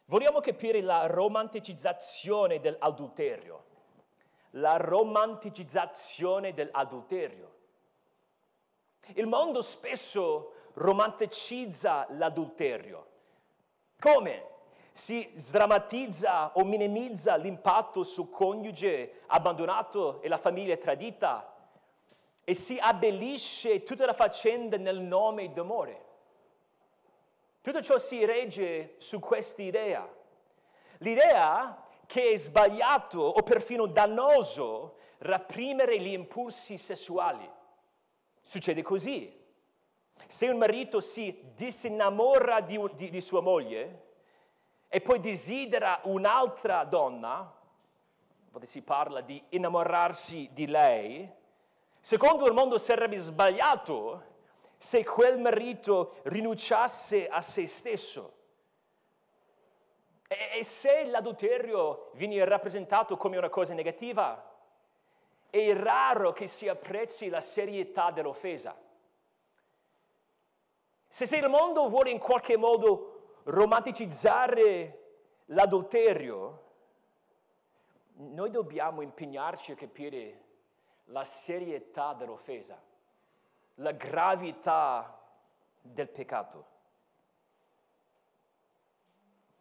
Vogliamo 0.06 0.40
capire 0.40 0.82
la 0.82 1.06
romanticizzazione 1.06 2.60
dell'adulterio. 2.60 3.66
La 4.56 4.78
romanticizzazione 4.78 6.54
dell'adulterio. 6.54 7.50
Il 9.14 9.28
mondo 9.28 9.62
spesso 9.62 10.54
romanticizza 10.74 12.08
l'adulterio. 12.12 13.08
Come? 14.00 14.50
Si 14.92 15.32
sdrammatizza 15.36 16.52
o 16.56 16.66
minimizza 16.66 17.38
l'impatto 17.38 18.04
sul 18.04 18.30
coniuge 18.30 19.22
abbandonato 19.28 20.22
e 20.22 20.28
la 20.28 20.38
famiglia 20.38 20.76
tradita 20.76 21.70
e 22.44 22.54
si 22.54 22.78
abbellisce 22.78 23.84
tutta 23.84 24.06
la 24.06 24.14
faccenda 24.14 24.76
nel 24.76 25.00
nome 25.00 25.54
d'amore. 25.54 26.10
Tutto 27.62 27.82
ciò 27.82 27.98
si 28.00 28.26
regge 28.26 28.96
su 28.98 29.20
questa 29.20 29.62
idea. 29.62 30.08
L'idea 30.98 31.86
che 32.08 32.32
è 32.32 32.36
sbagliato 32.36 33.22
o 33.22 33.42
perfino 33.44 33.86
dannoso 33.86 34.98
reprimere 35.20 36.00
gli 36.00 36.12
impulsi 36.12 36.78
sessuali. 36.78 37.50
Succede 38.42 38.82
così. 38.82 39.40
Se 40.28 40.50
un 40.50 40.58
marito 40.58 41.00
si 41.02 41.52
disinnamora 41.54 42.62
di, 42.62 42.80
di, 42.96 43.10
di 43.12 43.22
sua 43.22 43.42
moglie 43.42 44.10
e 44.88 45.00
poi 45.02 45.20
desidera 45.20 46.02
un'altra 46.04 46.84
donna, 46.84 47.60
si 48.62 48.82
parla 48.82 49.22
di 49.22 49.42
innamorarsi 49.50 50.50
di 50.52 50.68
lei, 50.68 51.32
secondo 52.00 52.46
il 52.48 52.54
mondo 52.54 52.78
sarebbe 52.78 53.18
sbagliato 53.18 54.31
se 54.82 55.04
quel 55.04 55.38
marito 55.38 56.16
rinunciasse 56.24 57.28
a 57.28 57.40
se 57.40 57.68
stesso. 57.68 58.34
E, 60.28 60.58
e 60.58 60.64
se 60.64 61.06
l'adulterio 61.06 62.10
viene 62.16 62.44
rappresentato 62.46 63.16
come 63.16 63.38
una 63.38 63.50
cosa 63.50 63.76
negativa, 63.76 64.44
è 65.52 65.74
raro 65.76 66.34
che 66.34 66.48
si 66.48 66.68
apprezzi 66.68 67.30
la 67.30 67.42
serietà 67.42 68.10
dell'offesa. 68.10 68.76
Se, 71.08 71.28
se 71.28 71.38
il 71.38 71.48
mondo 71.48 71.88
vuole 71.88 72.10
in 72.10 72.18
qualche 72.18 72.58
modo 72.58 73.42
romanticizzare 73.44 75.20
l'adulterio, 75.46 76.64
noi 78.14 78.50
dobbiamo 78.50 79.02
impegnarci 79.02 79.74
a 79.74 79.76
capire 79.76 80.44
la 81.06 81.24
serietà 81.24 82.14
dell'offesa 82.14 82.90
la 83.76 83.92
gravità 83.92 85.20
del 85.82 86.10
peccato. 86.10 86.66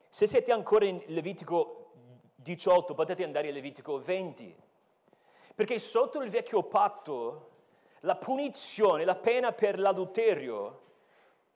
Se 0.08 0.26
siete 0.26 0.52
ancora 0.52 0.84
in 0.84 1.02
Levitico 1.06 1.92
18, 2.34 2.94
potete 2.94 3.24
andare 3.24 3.48
in 3.48 3.54
Levitico 3.54 3.98
20, 4.00 4.56
perché 5.54 5.78
sotto 5.78 6.20
il 6.20 6.30
vecchio 6.30 6.62
patto 6.64 7.48
la 8.00 8.16
punizione, 8.16 9.04
la 9.04 9.14
pena 9.14 9.52
per 9.52 9.78
l'adulterio 9.78 10.82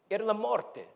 era 0.07 0.25
la 0.25 0.33
morte. 0.33 0.93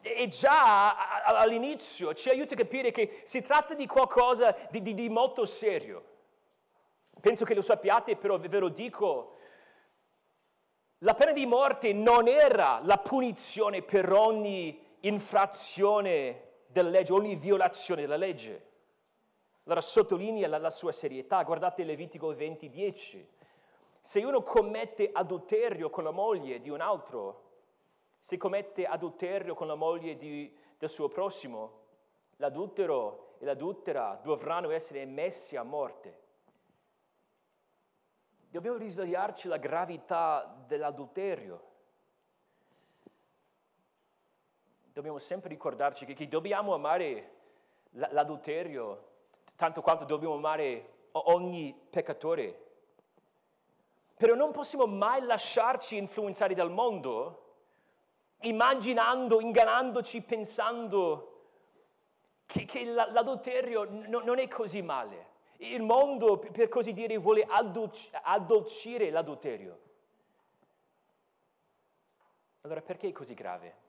E 0.00 0.26
già 0.28 1.22
all'inizio 1.24 2.12
ci 2.12 2.28
aiuta 2.28 2.54
a 2.54 2.58
capire 2.58 2.90
che 2.90 3.20
si 3.22 3.40
tratta 3.40 3.74
di 3.74 3.86
qualcosa 3.86 4.54
di, 4.70 4.82
di, 4.82 4.92
di 4.92 5.08
molto 5.08 5.46
serio. 5.46 6.12
Penso 7.20 7.44
che 7.46 7.54
lo 7.54 7.62
sappiate, 7.62 8.16
però 8.16 8.38
ve 8.38 8.58
lo 8.58 8.68
dico, 8.68 9.33
la 11.04 11.12
pena 11.12 11.32
di 11.32 11.44
morte 11.44 11.92
non 11.92 12.28
era 12.28 12.80
la 12.82 12.96
punizione 12.96 13.82
per 13.82 14.10
ogni 14.10 14.82
infrazione 15.00 16.52
della 16.66 16.88
legge, 16.88 17.12
ogni 17.12 17.36
violazione 17.36 18.00
della 18.00 18.16
legge. 18.16 18.72
Allora 19.64 19.82
sottolinea 19.82 20.48
la, 20.48 20.56
la 20.56 20.70
sua 20.70 20.92
serietà. 20.92 21.42
Guardate 21.42 21.84
Levitico 21.84 22.32
20:10. 22.32 23.26
Se 24.00 24.24
uno 24.24 24.42
commette 24.42 25.10
adulterio 25.12 25.90
con 25.90 26.04
la 26.04 26.10
moglie 26.10 26.60
di 26.60 26.70
un 26.70 26.80
altro, 26.80 27.42
se 28.18 28.38
commette 28.38 28.86
adulterio 28.86 29.54
con 29.54 29.66
la 29.66 29.74
moglie 29.74 30.16
di, 30.16 30.54
del 30.78 30.88
suo 30.88 31.08
prossimo, 31.08 31.82
l'adultero 32.36 33.36
e 33.40 33.44
l'adultera 33.44 34.18
dovranno 34.22 34.70
essere 34.70 35.04
messi 35.04 35.54
a 35.56 35.62
morte. 35.64 36.22
Dobbiamo 38.54 38.76
risvegliarci 38.76 39.48
la 39.48 39.56
gravità 39.56 40.62
dell'adulterio. 40.68 41.62
Dobbiamo 44.92 45.18
sempre 45.18 45.48
ricordarci 45.48 46.06
che, 46.06 46.14
che 46.14 46.28
dobbiamo 46.28 46.72
amare 46.72 47.32
l'adulterio 48.10 49.08
tanto 49.56 49.82
quanto 49.82 50.04
dobbiamo 50.04 50.34
amare 50.34 51.08
ogni 51.10 51.76
peccatore. 51.90 52.66
Però 54.16 54.36
non 54.36 54.52
possiamo 54.52 54.86
mai 54.86 55.20
lasciarci 55.22 55.96
influenzare 55.96 56.54
dal 56.54 56.70
mondo, 56.70 57.54
immaginando, 58.42 59.40
ingannandoci, 59.40 60.22
pensando 60.22 61.48
che, 62.46 62.64
che 62.66 62.84
l'adulterio 62.84 63.84
non 64.06 64.38
è 64.38 64.46
così 64.46 64.80
male. 64.80 65.32
Il 65.72 65.82
mondo, 65.82 66.38
per 66.38 66.68
così 66.68 66.92
dire, 66.92 67.16
vuole 67.16 67.46
addolcire 68.22 69.10
l'adulterio. 69.10 69.80
Allora 72.62 72.80
perché 72.80 73.08
è 73.08 73.12
così 73.12 73.34
grave? 73.34 73.82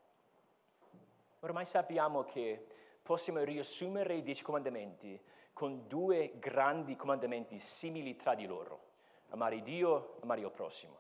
Ormai 1.40 1.66
sappiamo 1.66 2.24
che 2.24 2.68
possiamo 3.02 3.44
riassumere 3.44 4.16
i 4.16 4.22
dieci 4.22 4.44
comandamenti 4.44 5.22
con 5.54 5.88
due 5.88 6.34
grandi 6.40 6.96
comandamenti 6.96 7.58
simili 7.58 8.16
tra 8.16 8.36
di 8.36 8.46
loro. 8.46 8.84
Amare 9.30 9.62
Dio, 9.62 10.18
amare 10.22 10.42
il 10.42 10.52
prossimo. 10.52 11.00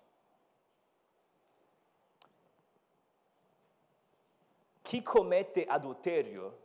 Chi 4.81 5.01
commette 5.01 5.65
adulterio 5.65 6.59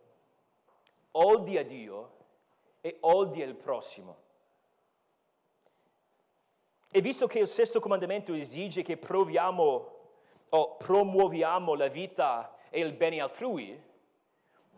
odia 1.12 1.64
Dio 1.64 2.18
e 2.80 2.96
odia 3.00 3.44
il 3.44 3.54
prossimo. 3.54 4.28
E 6.90 7.00
visto 7.00 7.26
che 7.26 7.38
il 7.38 7.46
sesto 7.46 7.78
comandamento 7.78 8.32
esige 8.32 8.82
che 8.82 8.96
proviamo 8.96 9.98
o 10.48 10.76
promuoviamo 10.76 11.74
la 11.74 11.86
vita 11.86 12.56
e 12.68 12.80
il 12.80 12.92
bene 12.92 13.20
altrui, 13.20 13.80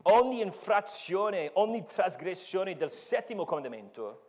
ogni 0.03 0.41
infrazione, 0.41 1.51
ogni 1.55 1.85
trasgressione 1.87 2.77
del 2.77 2.91
settimo 2.91 3.45
comandamento 3.45 4.27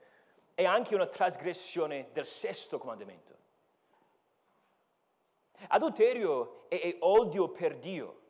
è 0.54 0.64
anche 0.64 0.96
una 0.96 1.08
trasgressione 1.08 2.10
del 2.14 2.26
sesto 2.26 2.78
comandamento. 2.78 3.36
Adulterio 5.70 6.70
è, 6.70 6.80
è 6.80 6.96
odio 7.00 7.50
per 7.50 7.78
Dio. 7.78 8.22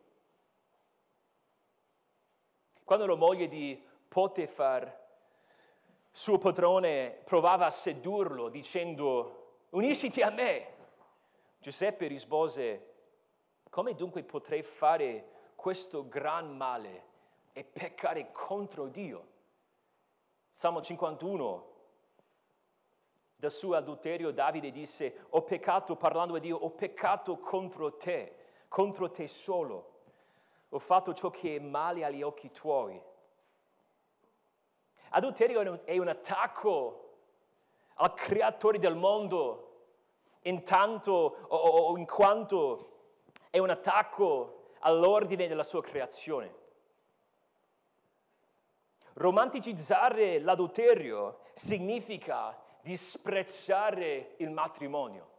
Quando 2.83 3.05
la 3.05 3.15
moglie 3.15 3.47
di 3.47 3.81
Potifar 4.07 5.01
suo 6.15 6.37
padrone 6.37 7.09
provava 7.23 7.65
a 7.65 7.71
sedurlo 7.71 8.49
dicendo 8.49 9.63
unisciti 9.71 10.21
a 10.21 10.29
me. 10.29 10.67
Giuseppe 11.57 12.05
rispose, 12.05 12.91
come 13.67 13.95
dunque 13.95 14.23
potrei 14.23 14.61
fare 14.61 15.53
questo 15.55 16.07
gran 16.07 16.55
male 16.55 17.05
e 17.51 17.63
peccare 17.63 18.31
contro 18.31 18.89
Dio? 18.89 19.31
Salmo 20.51 20.81
51, 20.81 21.71
del 23.35 23.51
suo 23.51 23.75
adulterio 23.75 24.29
Davide 24.29 24.69
disse, 24.69 25.25
ho 25.29 25.41
peccato, 25.41 25.95
parlando 25.95 26.35
a 26.35 26.39
Dio, 26.39 26.57
ho 26.57 26.69
peccato 26.69 27.39
contro 27.39 27.97
te, 27.97 28.35
contro 28.67 29.09
te 29.09 29.27
solo. 29.27 30.01
Ho 30.69 30.79
fatto 30.79 31.11
ciò 31.15 31.31
che 31.31 31.55
è 31.55 31.59
male 31.59 32.03
agli 32.03 32.21
occhi 32.21 32.51
tuoi 32.51 33.01
Adulterio 35.15 35.85
è 35.85 35.97
un 35.99 36.07
attacco 36.07 37.17
al 37.95 38.15
creatore 38.15 38.79
del 38.79 38.95
mondo, 38.95 39.81
intanto 40.41 41.11
o, 41.47 41.55
o 41.55 41.97
in 41.97 42.07
quanto 42.07 43.11
è 43.51 43.59
un 43.59 43.69
attacco 43.69 44.71
all'ordine 44.79 45.47
della 45.47 45.61
sua 45.61 45.83
creazione. 45.83 46.61
Romanticizzare 49.13 50.39
l'adulterio 50.39 51.41
significa 51.53 52.59
disprezzare 52.81 54.33
il 54.37 54.49
matrimonio. 54.49 55.29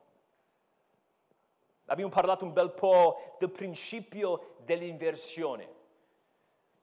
Abbiamo 1.87 2.13
parlato 2.13 2.45
un 2.45 2.53
bel 2.53 2.71
po' 2.71 3.35
del 3.41 3.51
principio 3.51 4.55
dell'inversione. 4.59 5.69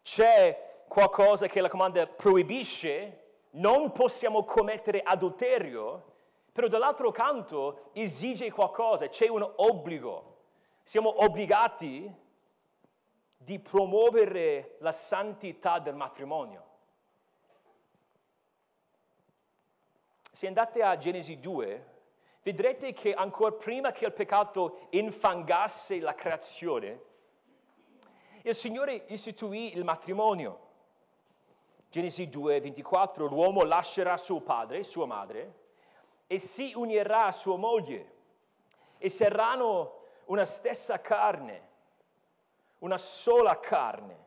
C'è 0.02 0.81
qualcosa 0.92 1.48
che 1.48 1.62
la 1.62 1.70
comanda 1.70 2.06
proibisce, 2.06 3.20
non 3.52 3.94
possiamo 3.94 4.44
commettere 4.44 5.02
adulterio, 5.02 6.04
però 6.52 6.68
dall'altro 6.68 7.12
canto 7.12 7.92
esige 7.94 8.52
qualcosa, 8.52 9.08
c'è 9.08 9.30
un 9.30 9.42
obbligo. 9.56 10.40
Siamo 10.84 11.24
obbligati 11.24 12.14
di 13.38 13.58
promuovere 13.60 14.76
la 14.80 14.92
santità 14.92 15.80
del 15.80 15.96
matrimonio. 15.96 16.66
Se 20.30 20.46
andate 20.46 20.84
a 20.84 20.98
Genesi 20.98 21.40
2, 21.40 21.86
vedrete 22.44 22.92
che 22.92 23.14
ancora 23.14 23.54
prima 23.54 23.94
che 23.94 24.04
il 24.04 24.12
peccato 24.12 24.88
infangasse 24.90 26.02
la 26.02 26.16
creazione, 26.16 27.02
il 28.42 28.56
Signore 28.56 29.06
istituì 29.08 29.78
il 29.78 29.86
matrimonio. 29.86 30.68
Genesi 31.92 32.30
2, 32.30 32.62
24, 32.62 33.28
l'uomo 33.28 33.64
lascerà 33.64 34.16
suo 34.16 34.40
padre 34.40 34.82
sua 34.82 35.06
madre 35.06 35.56
e 36.26 36.40
si 36.40 36.72
unirà 36.74 37.26
a 37.26 37.34
sua 37.34 37.58
moglie 37.58 38.14
e 38.98 39.10
saranno 39.10 40.04
una 40.28 40.46
stessa 40.46 41.02
carne, 41.02 41.68
una 42.78 42.96
sola 42.96 43.60
carne. 43.60 44.20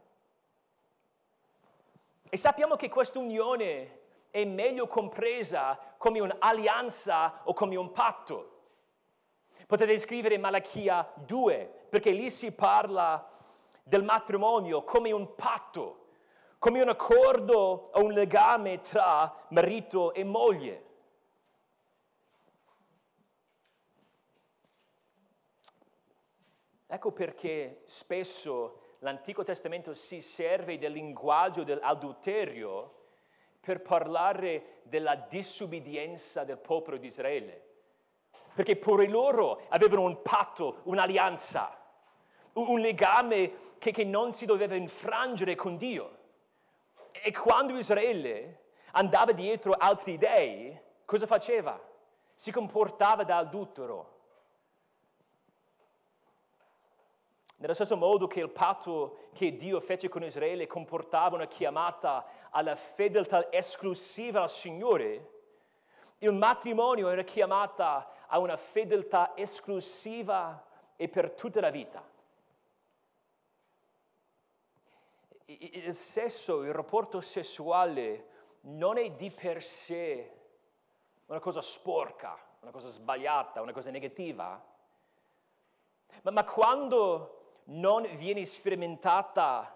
E 2.28 2.36
sappiamo 2.36 2.76
che 2.76 2.90
questa 2.90 3.18
unione 3.18 4.00
è 4.30 4.44
meglio 4.44 4.86
compresa 4.86 5.78
come 5.96 6.20
un'alleanza 6.20 7.44
o 7.44 7.54
come 7.54 7.76
un 7.76 7.92
patto. 7.92 8.60
Potete 9.66 9.96
scrivere 9.96 10.36
Malachia 10.36 11.10
2, 11.14 11.86
perché 11.88 12.10
lì 12.10 12.28
si 12.28 12.52
parla 12.52 13.26
del 13.82 14.02
matrimonio 14.02 14.82
come 14.82 15.12
un 15.12 15.34
patto, 15.34 16.03
come 16.64 16.80
un 16.80 16.88
accordo 16.88 17.90
o 17.92 18.02
un 18.02 18.12
legame 18.12 18.80
tra 18.80 19.36
marito 19.50 20.14
e 20.14 20.24
moglie. 20.24 20.84
Ecco 26.86 27.12
perché 27.12 27.82
spesso 27.84 28.80
l'Antico 29.00 29.44
Testamento 29.44 29.92
si 29.92 30.22
serve 30.22 30.78
del 30.78 30.92
linguaggio 30.92 31.64
dell'adulterio 31.64 33.08
per 33.60 33.82
parlare 33.82 34.80
della 34.84 35.16
disubbidienza 35.16 36.44
del 36.44 36.56
popolo 36.56 36.96
di 36.96 37.08
Israele. 37.08 37.62
Perché 38.54 38.76
pure 38.76 39.06
loro 39.06 39.60
avevano 39.68 40.04
un 40.04 40.22
patto, 40.22 40.80
un'alleanza, 40.84 41.78
un 42.54 42.80
legame 42.80 43.52
che, 43.76 43.90
che 43.90 44.04
non 44.04 44.32
si 44.32 44.46
doveva 44.46 44.76
infrangere 44.76 45.54
con 45.56 45.76
Dio. 45.76 46.22
E 47.26 47.32
quando 47.32 47.78
Israele 47.78 48.64
andava 48.92 49.32
dietro 49.32 49.72
altri 49.72 50.18
dei, 50.18 50.78
cosa 51.06 51.24
faceva? 51.24 51.80
Si 52.34 52.52
comportava 52.52 53.24
da 53.24 53.38
adultero. 53.38 54.12
Nello 57.56 57.72
stesso 57.72 57.96
modo 57.96 58.26
che 58.26 58.40
il 58.40 58.50
patto 58.50 59.30
che 59.32 59.56
Dio 59.56 59.80
fece 59.80 60.10
con 60.10 60.22
Israele 60.22 60.66
comportava 60.66 61.36
una 61.36 61.46
chiamata 61.46 62.26
alla 62.50 62.76
fedeltà 62.76 63.50
esclusiva 63.50 64.42
al 64.42 64.50
Signore, 64.50 65.30
il 66.18 66.32
matrimonio 66.34 67.08
era 67.08 67.22
chiamata 67.22 68.26
a 68.26 68.38
una 68.38 68.58
fedeltà 68.58 69.32
esclusiva 69.34 70.62
e 70.94 71.08
per 71.08 71.30
tutta 71.30 71.60
la 71.60 71.70
vita. 71.70 72.04
Il 75.46 75.94
sesso, 75.94 76.62
il 76.62 76.72
rapporto 76.72 77.20
sessuale 77.20 78.28
non 78.62 78.96
è 78.96 79.10
di 79.10 79.30
per 79.30 79.62
sé 79.62 80.32
una 81.26 81.40
cosa 81.40 81.60
sporca, 81.60 82.38
una 82.60 82.70
cosa 82.70 82.88
sbagliata, 82.88 83.60
una 83.60 83.72
cosa 83.72 83.90
negativa, 83.90 84.62
ma, 86.22 86.30
ma 86.30 86.44
quando 86.44 87.60
non 87.64 88.06
viene 88.16 88.44
sperimentata 88.44 89.70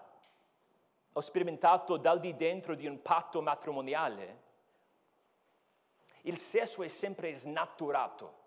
o 1.13 1.21
sperimentato 1.21 1.97
dal 1.97 2.19
di 2.19 2.35
dentro 2.35 2.75
di 2.75 2.87
un 2.87 3.01
patto 3.01 3.41
matrimoniale, 3.41 4.47
il 6.21 6.37
sesso 6.37 6.83
è 6.83 6.87
sempre 6.87 7.33
snaturato, 7.33 8.37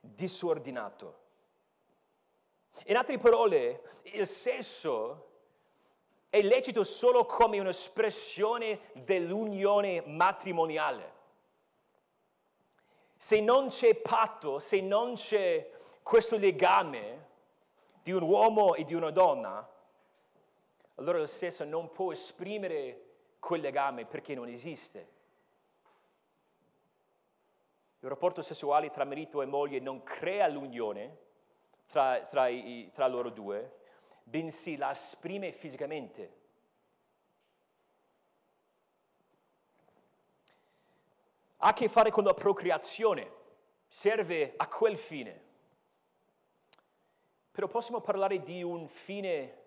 disordinato. 0.00 1.18
In 2.86 2.96
altre 2.96 3.18
parole, 3.18 3.82
il 4.04 4.26
sesso 4.26 5.29
è 6.30 6.40
lecito 6.42 6.84
solo 6.84 7.26
come 7.26 7.58
un'espressione 7.58 8.92
dell'unione 8.94 10.02
matrimoniale. 10.06 11.18
Se 13.16 13.40
non 13.40 13.66
c'è 13.68 13.96
patto, 13.96 14.60
se 14.60 14.80
non 14.80 15.14
c'è 15.14 15.70
questo 16.02 16.36
legame, 16.36 17.28
di 18.02 18.12
un 18.12 18.22
uomo 18.22 18.74
e 18.74 18.84
di 18.84 18.94
una 18.94 19.10
donna, 19.10 19.68
allora 20.94 21.18
il 21.18 21.28
sesso 21.28 21.64
non 21.64 21.90
può 21.90 22.12
esprimere 22.12 23.08
quel 23.38 23.60
legame 23.60 24.06
perché 24.06 24.34
non 24.34 24.48
esiste. 24.48 25.18
Il 28.00 28.08
rapporto 28.08 28.40
sessuale 28.40 28.88
tra 28.88 29.04
marito 29.04 29.42
e 29.42 29.46
moglie 29.46 29.80
non 29.80 30.02
crea 30.02 30.46
l'unione 30.46 31.18
tra, 31.86 32.20
tra, 32.22 32.48
i, 32.48 32.90
tra 32.94 33.06
loro 33.08 33.30
due, 33.30 33.79
bensì 34.24 34.76
la 34.76 34.90
esprime 34.90 35.52
fisicamente. 35.52 36.38
Ha 41.58 41.68
a 41.68 41.72
che 41.72 41.88
fare 41.88 42.10
con 42.10 42.24
la 42.24 42.32
procreazione, 42.32 43.30
serve 43.86 44.54
a 44.56 44.66
quel 44.66 44.96
fine. 44.96 45.48
Però 47.50 47.66
possiamo 47.66 48.00
parlare 48.00 48.40
di 48.40 48.62
un 48.62 48.86
fine 48.88 49.58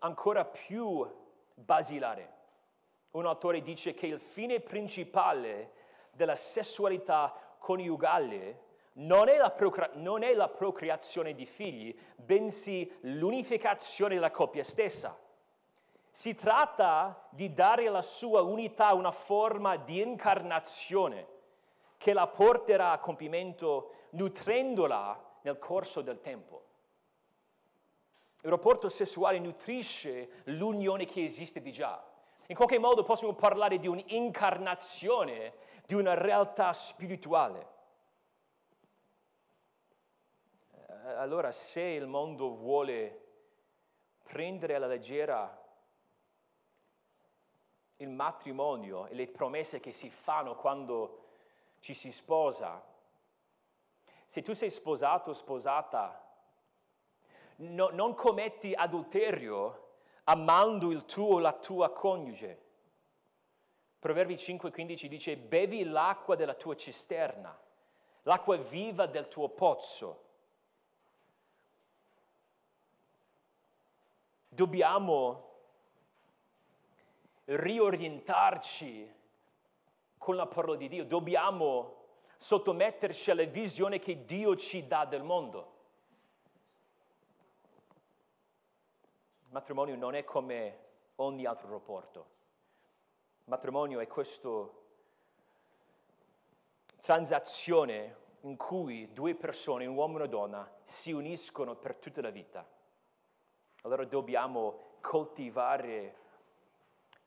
ancora 0.00 0.44
più 0.44 1.08
basilare. 1.54 2.34
Un 3.12 3.24
autore 3.24 3.62
dice 3.62 3.94
che 3.94 4.06
il 4.06 4.18
fine 4.18 4.60
principale 4.60 5.72
della 6.12 6.34
sessualità 6.34 7.56
coniugale 7.58 8.64
non 8.98 9.28
è, 9.28 9.38
procre- 9.52 9.90
non 9.94 10.22
è 10.22 10.34
la 10.34 10.48
procreazione 10.48 11.34
di 11.34 11.46
figli, 11.46 11.96
bensì 12.16 12.90
l'unificazione 13.02 14.14
della 14.14 14.30
coppia 14.30 14.64
stessa. 14.64 15.18
Si 16.10 16.34
tratta 16.34 17.28
di 17.30 17.52
dare 17.52 17.88
alla 17.88 18.02
sua 18.02 18.40
unità 18.40 18.94
una 18.94 19.10
forma 19.10 19.76
di 19.76 20.00
incarnazione 20.00 21.34
che 21.98 22.12
la 22.12 22.26
porterà 22.26 22.92
a 22.92 22.98
compimento 22.98 23.92
nutrendola 24.10 25.38
nel 25.42 25.58
corso 25.58 26.00
del 26.00 26.20
tempo. 26.20 26.64
Il 28.42 28.50
rapporto 28.50 28.88
sessuale 28.88 29.38
nutrisce 29.38 30.42
l'unione 30.44 31.04
che 31.04 31.22
esiste 31.22 31.60
di 31.60 31.72
già. 31.72 32.02
In 32.48 32.54
qualche 32.54 32.78
modo 32.78 33.02
possiamo 33.02 33.34
parlare 33.34 33.78
di 33.78 33.88
un'incarnazione 33.88 35.54
di 35.84 35.94
una 35.94 36.14
realtà 36.14 36.72
spirituale. 36.72 37.74
Allora 41.14 41.52
se 41.52 41.82
il 41.82 42.06
mondo 42.06 42.50
vuole 42.50 43.24
prendere 44.24 44.74
alla 44.74 44.88
leggera 44.88 45.64
il 47.98 48.08
matrimonio 48.08 49.06
e 49.06 49.14
le 49.14 49.28
promesse 49.28 49.78
che 49.78 49.92
si 49.92 50.10
fanno 50.10 50.56
quando 50.56 51.24
ci 51.78 51.94
si 51.94 52.10
sposa, 52.10 52.84
se 54.24 54.42
tu 54.42 54.52
sei 54.52 54.68
sposato 54.68 55.30
o 55.30 55.34
sposata, 55.34 56.22
no, 57.56 57.88
non 57.90 58.14
commetti 58.14 58.74
adulterio 58.74 59.98
amando 60.24 60.90
il 60.90 61.04
tuo 61.04 61.36
o 61.36 61.38
la 61.38 61.52
tua 61.52 61.92
coniuge. 61.92 62.64
Proverbi 64.00 64.34
5:15 64.34 65.06
dice 65.06 65.36
bevi 65.36 65.84
l'acqua 65.84 66.34
della 66.34 66.54
tua 66.54 66.74
cisterna, 66.74 67.56
l'acqua 68.22 68.56
viva 68.56 69.06
del 69.06 69.28
tuo 69.28 69.48
pozzo. 69.48 70.24
Dobbiamo 74.56 75.50
riorientarci 77.44 79.14
con 80.16 80.34
la 80.34 80.46
parola 80.46 80.76
di 80.76 80.88
Dio, 80.88 81.04
dobbiamo 81.04 82.04
sottometterci 82.38 83.30
alla 83.30 83.44
visione 83.44 83.98
che 83.98 84.24
Dio 84.24 84.56
ci 84.56 84.86
dà 84.86 85.04
del 85.04 85.22
mondo. 85.22 85.74
Il 89.44 89.52
matrimonio 89.52 89.94
non 89.94 90.14
è 90.14 90.24
come 90.24 90.78
ogni 91.16 91.44
altro 91.44 91.68
rapporto. 91.68 92.20
Il 93.44 93.50
matrimonio 93.50 94.00
è 94.00 94.06
questa 94.06 94.66
transazione 97.02 98.16
in 98.40 98.56
cui 98.56 99.12
due 99.12 99.34
persone, 99.34 99.84
un 99.84 99.96
uomo 99.96 100.14
e 100.14 100.16
una 100.16 100.26
donna, 100.26 100.78
si 100.82 101.12
uniscono 101.12 101.74
per 101.76 101.96
tutta 101.96 102.22
la 102.22 102.30
vita. 102.30 102.66
Allora 103.82 104.04
dobbiamo 104.04 104.96
coltivare 105.00 106.16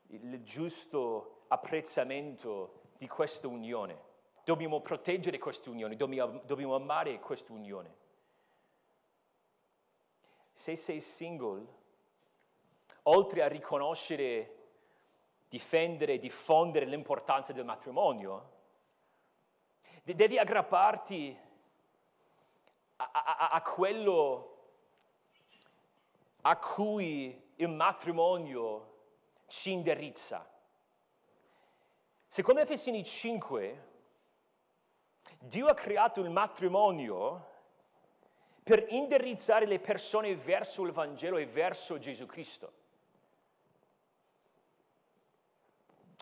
il 0.08 0.42
giusto 0.42 1.44
apprezzamento 1.48 2.80
di 2.98 3.08
questa 3.08 3.48
unione. 3.48 4.08
Dobbiamo 4.44 4.80
proteggere 4.80 5.38
questa 5.38 5.70
unione, 5.70 5.96
dobbiamo, 5.96 6.40
dobbiamo 6.44 6.74
amare 6.74 7.18
questa 7.20 7.52
unione. 7.52 7.96
Se 10.52 10.76
sei 10.76 11.00
single, 11.00 11.66
oltre 13.04 13.42
a 13.42 13.48
riconoscere, 13.48 14.56
difendere, 15.48 16.18
diffondere 16.18 16.84
l'importanza 16.86 17.52
del 17.52 17.64
matrimonio, 17.64 18.58
devi 20.02 20.38
aggrapparti 20.38 21.38
a, 22.96 23.10
a, 23.12 23.48
a 23.50 23.62
quello 23.62 24.49
a 26.42 26.56
cui 26.56 27.40
il 27.56 27.68
matrimonio 27.68 28.88
ci 29.46 29.72
indirizza. 29.72 30.48
Secondo 32.26 32.60
Efesini 32.60 33.04
5, 33.04 33.88
Dio 35.40 35.66
ha 35.66 35.74
creato 35.74 36.20
il 36.20 36.30
matrimonio 36.30 37.48
per 38.62 38.86
indirizzare 38.90 39.66
le 39.66 39.80
persone 39.80 40.34
verso 40.36 40.84
il 40.84 40.92
Vangelo 40.92 41.38
e 41.38 41.46
verso 41.46 41.98
Gesù 41.98 42.26
Cristo. 42.26 42.78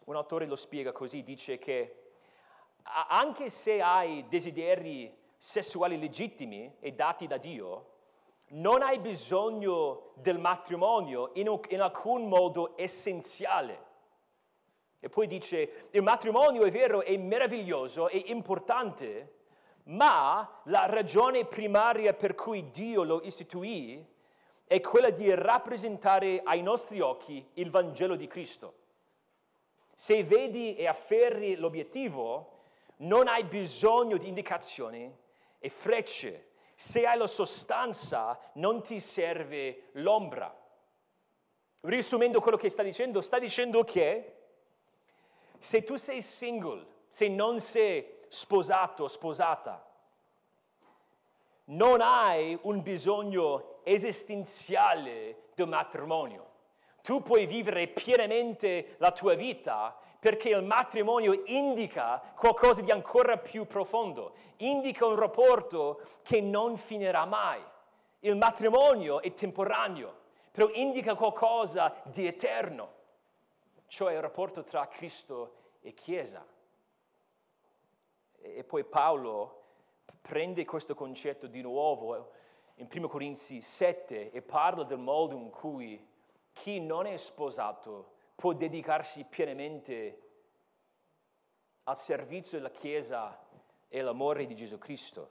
un 0.08 0.16
autore 0.16 0.46
lo 0.46 0.56
spiega 0.56 0.90
così, 0.92 1.22
dice 1.22 1.58
che 1.58 2.12
anche 2.82 3.50
se 3.50 3.82
hai 3.82 4.26
desideri 4.28 5.14
sessuali 5.36 5.98
legittimi 5.98 6.76
e 6.80 6.92
dati 6.92 7.26
da 7.26 7.36
Dio, 7.36 7.96
non 8.50 8.82
hai 8.82 8.98
bisogno 8.98 10.12
del 10.14 10.38
matrimonio 10.38 11.30
in, 11.34 11.60
in 11.68 11.80
alcun 11.80 12.28
modo 12.28 12.72
essenziale. 12.76 13.86
E 15.00 15.08
poi 15.08 15.26
dice, 15.26 15.88
il 15.90 16.02
matrimonio 16.02 16.64
è 16.64 16.70
vero, 16.70 17.02
è 17.02 17.16
meraviglioso, 17.16 18.08
è 18.08 18.20
importante, 18.26 19.34
ma 19.84 20.60
la 20.64 20.86
ragione 20.86 21.44
primaria 21.44 22.14
per 22.14 22.34
cui 22.34 22.68
Dio 22.70 23.04
lo 23.04 23.20
istituì 23.22 24.04
è 24.64 24.80
quella 24.80 25.10
di 25.10 25.32
rappresentare 25.34 26.42
ai 26.44 26.62
nostri 26.62 27.00
occhi 27.00 27.46
il 27.54 27.70
Vangelo 27.70 28.16
di 28.16 28.26
Cristo. 28.26 28.74
Se 29.94 30.22
vedi 30.24 30.74
e 30.74 30.86
afferri 30.86 31.56
l'obiettivo, 31.56 32.56
non 32.98 33.28
hai 33.28 33.44
bisogno 33.44 34.16
di 34.16 34.28
indicazioni 34.28 35.12
e 35.58 35.68
frecce. 35.68 36.47
Se 36.80 37.04
hai 37.04 37.18
la 37.18 37.26
sostanza, 37.26 38.38
non 38.52 38.82
ti 38.84 39.00
serve 39.00 39.88
l'ombra. 39.94 40.56
Risumendo 41.80 42.40
quello 42.40 42.56
che 42.56 42.68
sta 42.68 42.84
dicendo, 42.84 43.20
sta 43.20 43.40
dicendo 43.40 43.82
che 43.82 44.36
se 45.58 45.82
tu 45.82 45.96
sei 45.96 46.22
single, 46.22 46.86
se 47.08 47.26
non 47.26 47.58
sei 47.58 48.20
sposato, 48.28 49.08
sposata, 49.08 49.84
non 51.64 52.00
hai 52.00 52.56
un 52.62 52.80
bisogno 52.80 53.80
esistenziale 53.82 55.48
del 55.56 55.66
matrimonio. 55.66 56.48
Tu 57.02 57.22
puoi 57.22 57.46
vivere 57.46 57.88
pienamente 57.88 58.94
la 58.98 59.10
tua 59.10 59.34
vita 59.34 59.98
perché 60.18 60.48
il 60.48 60.64
matrimonio 60.64 61.42
indica 61.46 62.20
qualcosa 62.34 62.82
di 62.82 62.90
ancora 62.90 63.36
più 63.38 63.66
profondo, 63.66 64.34
indica 64.58 65.06
un 65.06 65.14
rapporto 65.14 66.00
che 66.22 66.40
non 66.40 66.76
finirà 66.76 67.24
mai. 67.24 67.62
Il 68.20 68.36
matrimonio 68.36 69.22
è 69.22 69.32
temporaneo, 69.32 70.14
però 70.50 70.68
indica 70.72 71.14
qualcosa 71.14 71.94
di 72.04 72.26
eterno, 72.26 72.92
cioè 73.86 74.14
il 74.14 74.20
rapporto 74.20 74.64
tra 74.64 74.88
Cristo 74.88 75.54
e 75.80 75.94
Chiesa. 75.94 76.44
E 78.40 78.64
poi 78.64 78.84
Paolo 78.84 79.62
prende 80.20 80.64
questo 80.64 80.94
concetto 80.94 81.46
di 81.46 81.62
nuovo 81.62 82.32
in 82.74 82.88
1 82.92 83.08
Corinzi 83.08 83.60
7 83.60 84.32
e 84.32 84.42
parla 84.42 84.82
del 84.82 84.98
modo 84.98 85.34
in 85.36 85.50
cui 85.50 86.04
chi 86.52 86.80
non 86.80 87.06
è 87.06 87.16
sposato 87.16 88.16
può 88.38 88.52
dedicarsi 88.52 89.24
pienamente 89.24 90.22
al 91.82 91.96
servizio 91.96 92.58
della 92.58 92.70
Chiesa 92.70 93.36
e 93.88 93.98
all'amore 93.98 94.46
di 94.46 94.54
Gesù 94.54 94.78
Cristo. 94.78 95.30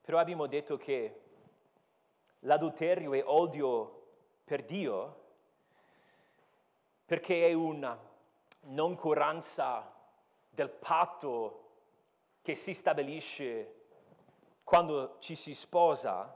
Però 0.00 0.16
abbiamo 0.16 0.46
detto 0.46 0.78
che 0.78 1.20
l'adulterio 2.40 3.12
è 3.12 3.22
odio 3.22 4.06
per 4.44 4.64
Dio 4.64 5.24
perché 7.04 7.46
è 7.46 7.52
una 7.52 8.00
noncuranza 8.60 9.94
del 10.48 10.70
patto 10.70 11.72
che 12.40 12.54
si 12.54 12.72
stabilisce 12.72 13.74
quando 14.70 15.16
ci 15.18 15.34
si 15.34 15.52
sposa, 15.52 16.32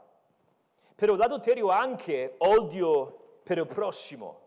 però 0.93 1.15
l'adulterio 1.15 1.71
è 1.71 1.73
anche 1.73 2.35
odio 2.39 3.39
per 3.41 3.59
il 3.59 3.65
prossimo. 3.65 4.41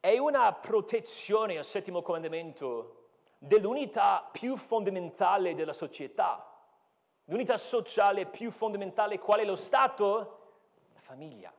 È 0.00 0.16
una 0.16 0.54
protezione 0.54 1.58
al 1.58 1.66
settimo 1.66 2.00
comandamento 2.00 3.08
dell'unità 3.36 4.26
più 4.32 4.56
fondamentale 4.56 5.54
della 5.54 5.74
società, 5.74 6.50
l'unità 7.24 7.58
sociale 7.58 8.24
più 8.24 8.50
fondamentale 8.50 9.18
qual 9.18 9.40
è 9.40 9.44
lo 9.44 9.54
Stato? 9.54 10.38
La 10.94 11.00
famiglia. 11.00 11.52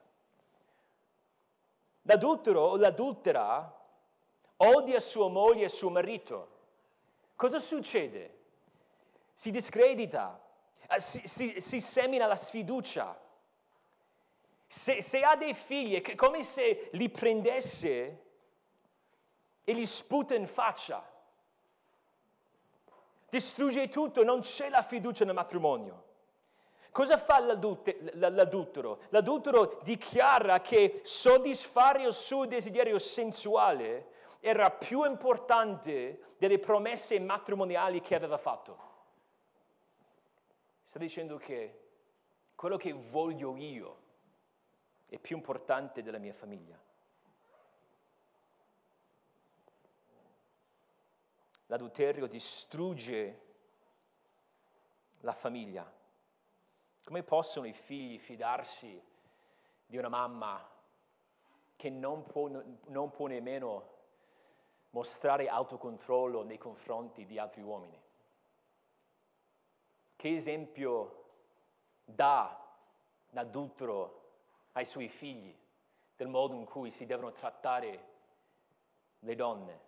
L'adultero 2.02 2.62
o 2.62 2.76
l'adultera 2.78 3.72
odia 4.56 5.00
sua 5.00 5.30
moglie 5.30 5.66
e 5.66 5.70
suo 5.70 5.92
marito. 5.92 6.56
Cosa 7.36 7.60
succede? 7.60 8.37
Si 9.38 9.52
discredita, 9.52 10.42
eh, 10.90 11.00
si, 11.00 11.28
si, 11.28 11.62
si 11.62 11.80
semina 11.80 12.26
la 12.26 12.36
sfiducia. 12.36 13.16
Se, 14.66 15.00
se, 15.04 15.22
ha 15.22 15.36
dei 15.36 15.54
figli 15.54 16.02
è 16.02 16.16
come 16.16 16.42
se 16.42 16.90
li 16.94 17.08
prendesse 17.08 18.24
e 19.64 19.74
li 19.74 19.86
sputa 19.86 20.34
in 20.34 20.48
faccia. 20.48 21.08
Distrugge 23.30 23.88
tutto, 23.90 24.24
non 24.24 24.40
c'è 24.40 24.70
la 24.70 24.82
fiducia 24.82 25.24
nel 25.24 25.36
matrimonio. 25.36 26.06
Cosa 26.90 27.18
fa 27.18 27.38
l'adultero? 27.40 29.02
L'adultero 29.10 29.80
dichiara 29.84 30.62
che 30.62 31.02
soddisfare 31.04 32.02
il 32.02 32.12
suo 32.12 32.48
desiderio 32.48 32.98
sensuale 32.98 34.14
era 34.40 34.72
più 34.72 35.06
importante 35.06 36.34
delle 36.40 36.58
promesse 36.58 37.20
matrimoniali 37.20 38.02
che 38.02 38.16
aveva 38.16 38.40
fatto. 38.40 38.87
Sta 40.88 41.00
dicendo 41.00 41.36
che 41.36 41.90
quello 42.56 42.78
che 42.78 42.94
voglio 42.94 43.58
io 43.58 43.98
è 45.10 45.20
più 45.20 45.36
importante 45.36 46.02
della 46.02 46.18
mia 46.18 46.32
famiglia. 46.32 46.80
L'adulterio 51.66 52.26
distrugge 52.26 53.42
la 55.20 55.34
famiglia 55.34 55.94
come 57.04 57.22
possono 57.22 57.68
i 57.68 57.74
figli 57.74 58.18
fidarsi 58.18 59.04
di 59.86 59.98
una 59.98 60.08
mamma 60.08 60.66
che 61.76 61.90
non 61.90 62.24
può, 62.24 62.48
non 62.48 63.12
può 63.12 63.28
nemmeno 63.28 63.96
mostrare 64.92 65.50
autocontrollo 65.50 66.44
nei 66.44 66.58
confronti 66.58 67.26
di 67.26 67.38
altri 67.38 67.62
uomini? 67.62 68.06
Che 70.18 70.34
esempio 70.34 71.26
dà 72.04 72.60
l'adultero 73.30 74.24
ai 74.72 74.84
suoi 74.84 75.10
figli 75.10 75.56
del 76.16 76.28
modo 76.28 76.56
in 76.56 76.66
cui 76.66 76.90
si 76.90 77.06
devono 77.06 77.32
trattare 77.32 78.08
le 79.20 79.36
donne? 79.36 79.80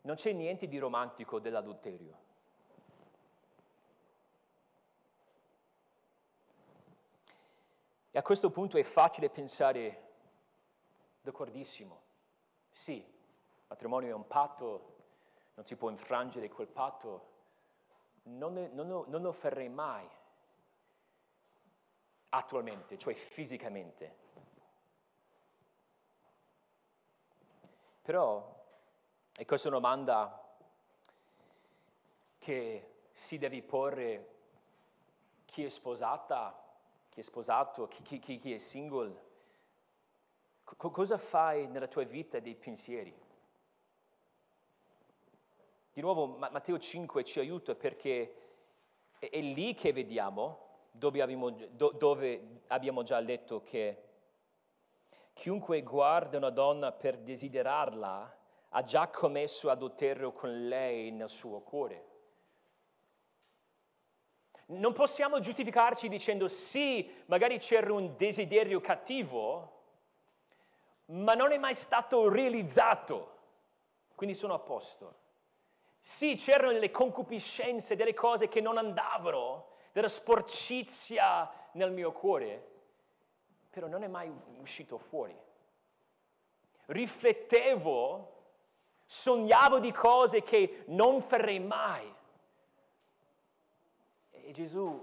Non 0.00 0.16
c'è 0.16 0.32
niente 0.32 0.68
di 0.68 0.78
romantico 0.78 1.38
dell'adulterio. 1.38 2.22
E 8.10 8.18
a 8.18 8.22
questo 8.22 8.50
punto 8.50 8.78
è 8.78 8.82
facile 8.82 9.28
pensare, 9.28 10.12
d'accordissimo, 11.20 12.00
sì, 12.70 12.94
il 12.94 13.64
matrimonio 13.66 14.08
è 14.08 14.14
un 14.14 14.26
patto, 14.26 14.94
non 15.54 15.66
si 15.66 15.76
può 15.76 15.90
infrangere 15.90 16.48
quel 16.48 16.68
patto, 16.68 17.32
non, 18.24 18.70
non, 18.72 19.04
non 19.06 19.22
lo 19.22 19.32
farei 19.32 19.68
mai 19.68 20.08
attualmente, 22.30 22.98
cioè 22.98 23.14
fisicamente. 23.14 24.22
Però 28.02 28.64
è 29.34 29.44
questa 29.44 29.68
una 29.68 29.78
domanda 29.78 30.40
che 32.38 32.94
si 33.12 33.38
deve 33.38 33.62
porre 33.62 34.32
chi 35.46 35.64
è 35.64 35.68
sposata 35.68 36.64
chi 37.14 37.20
è 37.20 37.22
sposato, 37.22 37.86
chi, 37.86 38.18
chi, 38.18 38.36
chi 38.38 38.52
è 38.52 38.58
single, 38.58 39.22
C- 40.64 40.90
cosa 40.90 41.16
fai 41.16 41.68
nella 41.68 41.86
tua 41.86 42.02
vita 42.02 42.40
dei 42.40 42.56
pensieri? 42.56 43.14
Di 45.94 46.00
nuovo 46.00 46.26
Matteo 46.26 46.76
5 46.76 47.22
ci 47.22 47.38
aiuta 47.38 47.76
perché 47.76 48.34
è, 49.16 49.30
è 49.30 49.40
lì 49.40 49.74
che 49.74 49.92
vediamo, 49.92 50.88
dove 50.90 51.22
abbiamo, 51.22 51.50
do, 51.50 51.92
dove 51.92 52.62
abbiamo 52.66 53.04
già 53.04 53.20
letto 53.20 53.62
che 53.62 54.02
chiunque 55.34 55.84
guarda 55.84 56.36
una 56.36 56.50
donna 56.50 56.90
per 56.90 57.18
desiderarla 57.18 58.38
ha 58.70 58.82
già 58.82 59.06
commesso 59.06 59.70
adulterio 59.70 60.32
con 60.32 60.66
lei 60.66 61.12
nel 61.12 61.28
suo 61.28 61.60
cuore. 61.60 62.08
Non 64.66 64.92
possiamo 64.94 65.38
giustificarci 65.38 66.08
dicendo 66.08 66.48
sì, 66.48 67.08
magari 67.26 67.58
c'era 67.58 67.92
un 67.92 68.16
desiderio 68.16 68.80
cattivo, 68.80 69.82
ma 71.04 71.34
non 71.34 71.52
è 71.52 71.58
mai 71.58 71.74
stato 71.74 72.28
realizzato, 72.28 73.38
quindi 74.16 74.34
sono 74.34 74.54
a 74.54 74.58
posto. 74.58 75.22
Sì, 76.06 76.34
c'erano 76.34 76.72
delle 76.72 76.90
concupiscenze, 76.90 77.96
delle 77.96 78.12
cose 78.12 78.46
che 78.46 78.60
non 78.60 78.76
andavano, 78.76 79.68
della 79.90 80.08
sporcizia 80.08 81.50
nel 81.72 81.92
mio 81.92 82.12
cuore, 82.12 82.72
però 83.70 83.86
non 83.86 84.02
è 84.02 84.06
mai 84.06 84.30
uscito 84.58 84.98
fuori. 84.98 85.34
Riflettevo, 86.88 88.42
sognavo 89.06 89.78
di 89.78 89.92
cose 89.92 90.42
che 90.42 90.84
non 90.88 91.22
farei 91.22 91.58
mai. 91.58 92.14
E 94.30 94.50
Gesù 94.50 95.02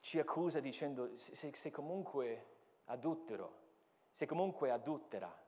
ci 0.00 0.18
accusa 0.18 0.58
dicendo 0.58 1.10
sei, 1.14 1.70
comunque 1.70 2.46
adultero, 2.86 3.52
sei 4.10 4.26
comunque 4.26 4.72
adultera. 4.72 5.43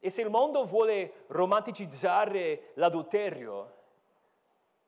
E 0.00 0.10
se 0.10 0.22
il 0.22 0.30
mondo 0.30 0.64
vuole 0.64 1.24
romanticizzare 1.28 2.70
l'adulterio, 2.74 3.74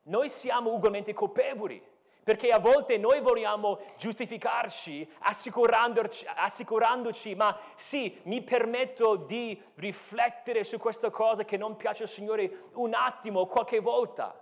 noi 0.03 0.29
siamo 0.29 0.73
ugualmente 0.73 1.12
colpevoli, 1.12 1.83
perché 2.23 2.51
a 2.51 2.59
volte 2.59 2.96
noi 2.96 3.20
vogliamo 3.20 3.81
giustificarci 3.96 5.11
assicurandoci, 5.20 6.27
assicurandoci, 6.33 7.35
ma 7.35 7.59
sì, 7.75 8.20
mi 8.25 8.42
permetto 8.42 9.16
di 9.16 9.61
riflettere 9.77 10.62
su 10.62 10.79
questa 10.79 11.11
cosa 11.11 11.44
che 11.44 11.57
non 11.57 11.77
piace 11.77 12.05
al 12.05 12.09
Signore 12.09 12.68
un 12.75 12.94
attimo, 12.94 13.46
qualche 13.46 13.81
volta, 13.81 14.38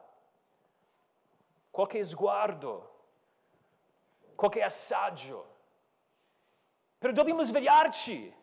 qualche 1.71 2.05
sguardo, 2.05 2.97
qualche 4.35 4.63
assaggio. 4.63 5.57
Però 6.99 7.13
dobbiamo 7.13 7.43
svegliarci. 7.43 8.35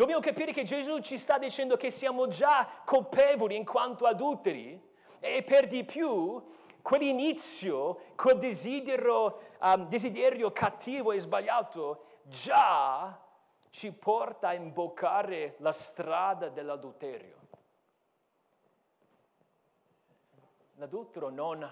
Dobbiamo 0.00 0.22
capire 0.22 0.54
che 0.54 0.62
Gesù 0.62 1.00
ci 1.00 1.18
sta 1.18 1.36
dicendo 1.36 1.76
che 1.76 1.90
siamo 1.90 2.26
già 2.26 2.66
colpevoli 2.86 3.54
in 3.54 3.66
quanto 3.66 4.06
adulteri 4.06 4.82
e 5.18 5.42
per 5.42 5.66
di 5.66 5.84
più 5.84 6.42
quell'inizio, 6.80 8.00
quel 8.16 8.38
desiderio, 8.38 9.38
um, 9.60 9.86
desiderio 9.88 10.52
cattivo 10.52 11.12
e 11.12 11.18
sbagliato 11.18 12.04
già 12.22 13.22
ci 13.68 13.92
porta 13.92 14.48
a 14.48 14.54
imboccare 14.54 15.56
la 15.58 15.70
strada 15.70 16.48
dell'adulterio. 16.48 17.36
L'adultero 20.76 21.28
non 21.28 21.70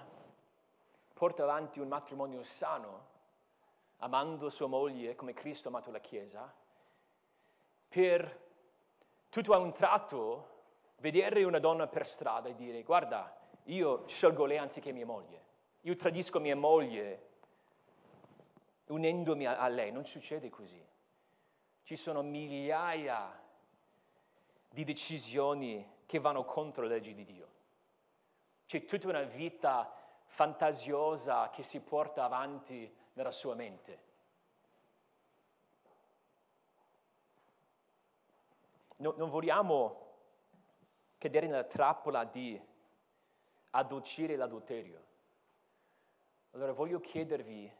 porta 1.14 1.44
avanti 1.44 1.80
un 1.80 1.88
matrimonio 1.88 2.42
sano, 2.42 3.06
amando 4.00 4.50
sua 4.50 4.66
moglie 4.66 5.14
come 5.14 5.32
Cristo 5.32 5.68
ha 5.68 5.70
amato 5.70 5.90
la 5.90 6.00
Chiesa, 6.00 6.57
per 7.88 8.46
tutto 9.28 9.52
a 9.52 9.58
un 9.58 9.72
tratto 9.72 10.56
vedere 10.98 11.44
una 11.44 11.58
donna 11.58 11.86
per 11.86 12.06
strada 12.06 12.48
e 12.48 12.54
dire 12.54 12.82
guarda, 12.82 13.36
io 13.64 14.06
scelgo 14.06 14.44
lei 14.44 14.58
anziché 14.58 14.92
mia 14.92 15.06
moglie, 15.06 15.44
io 15.82 15.96
tradisco 15.96 16.40
mia 16.40 16.56
moglie 16.56 17.26
unendomi 18.86 19.46
a, 19.46 19.68
lei, 19.68 19.92
non 19.92 20.04
succede 20.04 20.48
così. 20.48 20.82
Ci 21.82 21.96
sono 21.96 22.22
migliaia 22.22 23.38
di 24.68 24.84
decisioni 24.84 25.96
che 26.06 26.18
vanno 26.18 26.44
contro 26.44 26.84
le 26.84 26.88
leggi 26.88 27.14
di 27.14 27.24
Dio. 27.24 27.48
C'è 28.66 28.84
tutta 28.84 29.08
una 29.08 29.22
vita 29.22 29.92
fantasiosa 30.26 31.50
che 31.50 31.62
si 31.62 31.80
porta 31.80 32.24
avanti 32.24 32.94
nella 33.14 33.30
sua 33.30 33.54
mente. 33.54 34.06
No, 38.98 39.14
non 39.16 39.28
vogliamo 39.28 40.06
cadere 41.18 41.46
nella 41.46 41.64
trappola 41.64 42.24
di 42.24 42.60
addolcire 43.70 44.36
l'adulterio. 44.36 45.06
Allora 46.52 46.72
voglio 46.72 47.00
chiedervi 47.00 47.72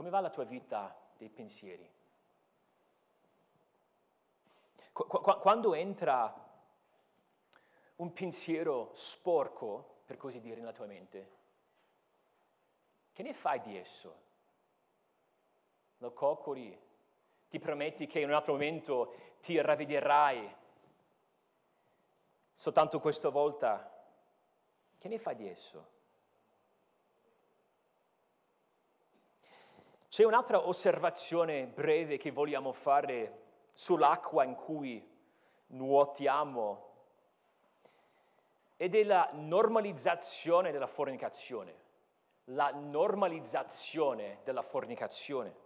come 0.00 0.08
va 0.08 0.20
la 0.20 0.30
tua 0.30 0.44
vita 0.44 0.96
dei 1.18 1.28
pensieri? 1.28 1.86
Qu- 4.92 5.38
quando 5.40 5.74
entra 5.74 6.48
un 7.96 8.12
pensiero 8.14 8.90
sporco, 8.94 10.00
per 10.06 10.16
così 10.16 10.40
dire, 10.40 10.60
nella 10.60 10.72
tua 10.72 10.86
mente, 10.86 11.30
che 13.12 13.22
ne 13.22 13.34
fai 13.34 13.60
di 13.60 13.76
esso? 13.76 14.22
Lo 15.98 16.14
coccoli? 16.14 16.89
Ti 17.50 17.58
prometti 17.58 18.06
che 18.06 18.20
in 18.20 18.28
un 18.28 18.34
altro 18.34 18.52
momento 18.52 19.14
ti 19.40 19.60
ravvederai 19.60 20.56
soltanto 22.54 23.00
questa 23.00 23.28
volta, 23.28 23.90
che 24.96 25.08
ne 25.08 25.18
fai 25.18 25.34
di 25.34 25.48
esso? 25.48 25.98
C'è 30.08 30.24
un'altra 30.24 30.66
osservazione 30.66 31.66
breve 31.66 32.18
che 32.18 32.30
vogliamo 32.30 32.70
fare 32.70 33.42
sull'acqua 33.72 34.44
in 34.44 34.54
cui 34.54 35.04
nuotiamo 35.68 36.88
ed 38.76 38.94
è 38.94 39.02
la 39.02 39.28
normalizzazione 39.32 40.70
della 40.70 40.86
fornicazione. 40.86 41.74
La 42.44 42.70
normalizzazione 42.70 44.38
della 44.44 44.62
fornicazione. 44.62 45.59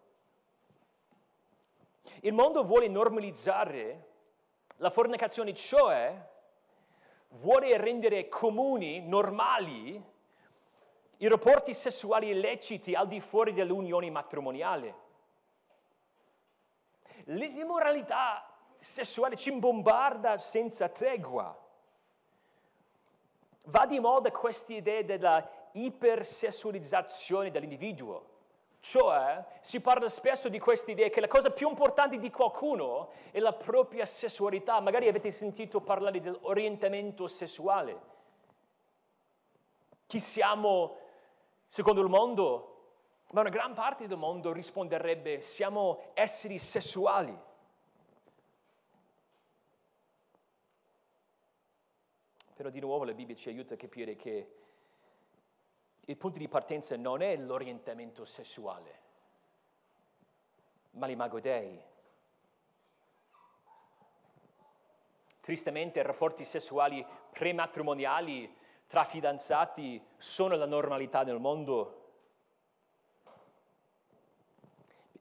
Il 2.21 2.33
mondo 2.33 2.63
vuole 2.65 2.89
normalizzare 2.89 4.13
la 4.77 4.91
fornicazione, 4.91 5.55
cioè 5.55 6.33
vuole 7.31 7.77
rendere 7.77 8.29
comuni, 8.29 9.01
normali, 9.01 10.03
i 11.19 11.29
rapporti 11.29 11.73
sessuali 11.75 12.29
illeciti 12.29 12.95
al 12.95 13.09
di 13.09 13.21
fuori 13.21 13.53
dell'unione 13.53 14.11
matrimoniale. 14.11 15.03
L'immoralità 17.25 18.47
sessuale 18.77 19.37
ci 19.37 19.53
bombarda 19.53 20.37
senza 20.39 20.89
tregua. 20.89 21.59
Va 23.67 23.87
di 23.87 23.99
moda 23.99 24.31
questa 24.31 24.75
idea 24.75 25.03
della 25.03 25.49
ipersessualizzazione 25.73 27.51
dell'individuo. 27.51 28.33
Cioè, 28.85 29.43
si 29.61 29.81
parla 29.81 30.11
spesso 30.11 30.51
di 30.51 30.59
questa 30.59 30.91
idea 30.91 31.09
che 31.09 31.23
la 31.23 31.27
cosa 31.27 31.51
più 31.51 31.71
importante 31.71 32.19
di 32.19 32.31
qualcuno 32.31 33.13
è 33.31 33.39
la 33.39 33.55
propria 33.55 34.05
sessualità. 34.05 34.79
Magari 34.81 35.09
avete 35.09 35.31
sentito 35.31 35.81
parlare 35.81 36.21
dell'orientamento 36.21 37.27
sessuale. 37.27 37.99
Chi 40.05 40.21
siamo 40.21 40.99
secondo 41.67 42.03
il 42.03 42.11
mondo? 42.11 42.91
Ma 43.31 43.41
una 43.41 43.49
gran 43.49 43.73
parte 43.73 44.07
del 44.07 44.19
mondo 44.19 44.53
risponderebbe 44.53 45.41
siamo 45.41 46.11
esseri 46.13 46.59
sessuali. 46.59 47.35
Però 52.55 52.69
di 52.69 52.81
nuovo 52.81 53.05
la 53.05 53.15
Bibbia 53.15 53.35
ci 53.35 53.49
aiuta 53.49 53.73
a 53.73 53.79
capire 53.79 54.15
che 54.15 54.59
il 56.07 56.17
punto 56.17 56.39
di 56.39 56.49
partenza 56.49 56.97
non 56.97 57.23
è 57.23 57.37
l'orientamento 57.37 58.25
sessuale, 58.25 59.01
ma 60.93 61.07
l'imago 61.07 61.41
Dei. 61.41 61.83
Tristemente 65.41 66.01
i 66.01 66.03
rapporti 66.03 66.45
sessuali 66.45 67.05
prematrimoniali 67.31 68.63
tra 68.87 69.05
fidanzati 69.05 70.03
sono 70.17 70.57
la 70.57 70.67
normalità 70.67 71.23
nel 71.23 71.39
mondo. 71.39 72.03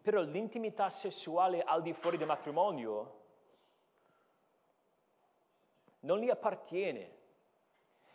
Però 0.02 0.22
l'intimità 0.22 0.90
sessuale 0.90 1.62
al 1.62 1.82
di 1.82 1.94
fuori 1.94 2.18
del 2.18 2.28
matrimonio 2.28 3.22
non 6.02 6.20
gli 6.20 6.30
appartiene. 6.30 7.22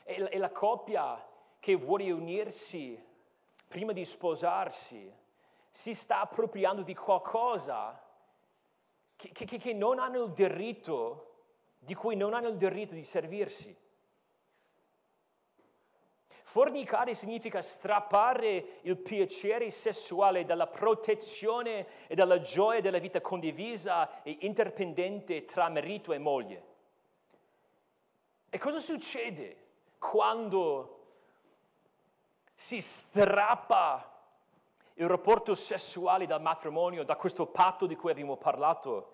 E 0.05 0.39
la, 0.39 0.51
coppia 0.51 1.28
che 1.61 1.75
vuole 1.75 2.11
unirsi 2.11 3.03
prima 3.67 3.93
di 3.93 4.05
sposarsi 4.05 5.13
si 5.71 5.95
sta 5.95 6.21
appropriando 6.21 6.83
di 6.83 6.95
qualcosa 6.95 8.03
che, 9.17 9.33
che, 9.33 9.59
che 9.59 9.73
non 9.73 9.99
hanno 9.99 10.25
il 10.25 10.33
diritto, 10.33 11.35
di 11.79 11.95
cui 11.95 12.17
non 12.17 12.35
hanno 12.35 12.49
il 12.49 12.57
diritto 12.57 12.95
di 12.95 13.05
servirsi. 13.05 13.77
Fornicare 16.49 17.13
significa 17.15 17.61
strappare 17.61 18.79
il 18.83 18.97
piacere 18.97 19.71
sessuale 19.71 20.47
dalla 20.47 20.67
protezione 20.67 21.87
e 22.07 22.15
dalla 22.15 22.41
gioia 22.41 22.81
della 22.81 22.99
vita 22.99 23.21
condivisa 23.21 24.23
e 24.23 24.35
interdipendente 24.41 25.45
tra 25.45 25.69
marito 25.69 26.15
e 26.15 26.19
moglie. 26.19 26.63
E 28.49 28.57
cosa 28.57 28.79
succede 28.79 29.67
quando 29.99 30.98
si 32.61 32.81
strappa 32.81 34.21
il 34.95 35.07
rapporto 35.07 35.55
sessuale 35.55 36.27
dal 36.27 36.43
matrimonio, 36.43 37.05
da 37.05 37.15
questo 37.15 37.47
patto 37.47 37.87
di 37.87 37.95
cui 37.95 38.11
abbiamo 38.11 38.37
parlato, 38.37 39.13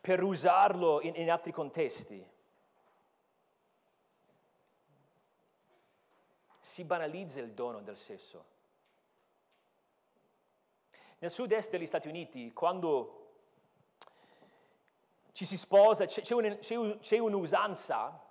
per 0.00 0.24
usarlo 0.24 1.00
in, 1.02 1.14
in 1.14 1.30
altri 1.30 1.52
contesti. 1.52 2.28
Si 6.58 6.82
banalizza 6.82 7.38
il 7.38 7.52
dono 7.52 7.80
del 7.80 7.96
sesso. 7.96 8.44
Nel 11.18 11.30
sud-est 11.30 11.70
degli 11.70 11.86
Stati 11.86 12.08
Uniti, 12.08 12.52
quando 12.52 13.34
ci 15.30 15.44
si 15.44 15.56
sposa, 15.56 16.06
c'è, 16.06 16.22
c'è 16.22 17.18
un'usanza 17.18 18.29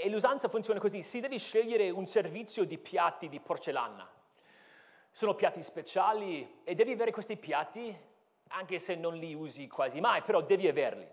e, 0.00 0.08
l'usanza 0.08 0.48
funziona 0.48 0.80
così, 0.80 1.02
si 1.02 1.20
deve 1.20 1.38
scegliere 1.38 1.90
un 1.90 2.06
servizio 2.06 2.64
di 2.64 2.78
piatti 2.78 3.28
di 3.28 3.40
porcellana. 3.40 4.10
Sono 5.10 5.34
piatti 5.34 5.62
speciali 5.62 6.60
e 6.64 6.74
devi 6.74 6.92
avere 6.92 7.10
questi 7.10 7.36
piatti, 7.36 7.94
anche 8.48 8.78
se 8.78 8.94
non 8.94 9.16
li 9.16 9.34
usi 9.34 9.68
quasi 9.68 10.00
mai, 10.00 10.22
però 10.22 10.40
devi 10.40 10.66
averli. 10.66 11.06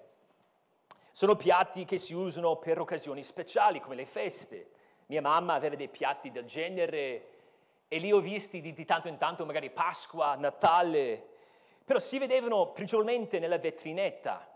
Sono 1.11 1.35
piatti 1.35 1.83
che 1.83 1.97
si 1.97 2.13
usano 2.13 2.55
per 2.55 2.79
occasioni 2.79 3.21
speciali, 3.21 3.81
come 3.81 3.95
le 3.95 4.05
feste. 4.05 4.71
Mia 5.07 5.21
mamma 5.21 5.55
aveva 5.55 5.75
dei 5.75 5.89
piatti 5.89 6.31
del 6.31 6.45
genere 6.45 7.27
e 7.89 7.97
li 7.97 8.13
ho 8.13 8.21
visti 8.21 8.61
di, 8.61 8.71
di 8.71 8.85
tanto 8.85 9.09
in 9.09 9.17
tanto, 9.17 9.45
magari 9.45 9.71
Pasqua, 9.71 10.35
Natale, 10.35 11.27
però 11.83 11.99
si 11.99 12.17
vedevano 12.17 12.71
principalmente 12.71 13.39
nella 13.39 13.57
vetrinetta. 13.57 14.47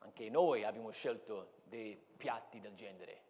Anche 0.00 0.28
noi 0.28 0.64
abbiamo 0.64 0.90
scelto 0.90 1.56
dei 1.68 1.96
piatti 2.16 2.60
del 2.60 2.74
genere. 2.74 3.22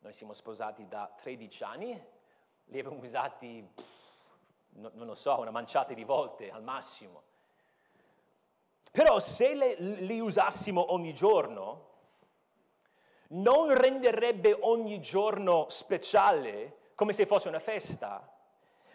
Noi 0.00 0.12
siamo 0.12 0.32
sposati 0.32 0.86
da 0.86 1.12
13 1.20 1.64
anni, 1.64 2.06
li 2.66 2.78
abbiamo 2.78 2.98
usati, 2.98 3.66
non 4.70 5.06
lo 5.06 5.14
so, 5.14 5.38
una 5.40 5.50
manciata 5.50 5.92
di 5.92 6.04
volte 6.04 6.50
al 6.50 6.62
massimo. 6.62 7.22
Però 8.90 9.18
se 9.18 9.54
le, 9.54 9.74
li 9.76 10.20
usassimo 10.20 10.92
ogni 10.92 11.12
giorno, 11.12 11.92
non 13.28 13.74
renderebbe 13.74 14.56
ogni 14.60 15.00
giorno 15.00 15.66
speciale 15.68 16.82
come 16.94 17.12
se 17.12 17.26
fosse 17.26 17.48
una 17.48 17.58
festa, 17.58 18.28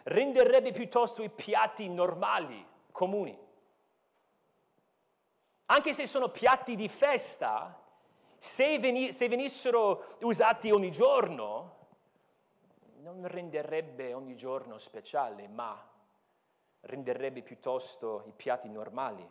renderebbe 0.04 0.72
piuttosto 0.72 1.22
i 1.22 1.28
piatti 1.28 1.88
normali, 1.88 2.66
comuni. 2.90 3.38
Anche 5.66 5.92
se 5.92 6.06
sono 6.06 6.30
piatti 6.30 6.74
di 6.74 6.88
festa, 6.88 7.78
se, 8.42 8.78
veni- 8.78 9.12
se 9.12 9.28
venissero 9.28 10.02
usati 10.22 10.70
ogni 10.70 10.90
giorno, 10.90 11.76
non 13.02 13.26
renderebbe 13.26 14.14
ogni 14.14 14.34
giorno 14.34 14.78
speciale, 14.78 15.46
ma 15.46 15.78
renderebbe 16.80 17.42
piuttosto 17.42 18.22
i 18.24 18.32
piatti 18.34 18.70
normali. 18.70 19.28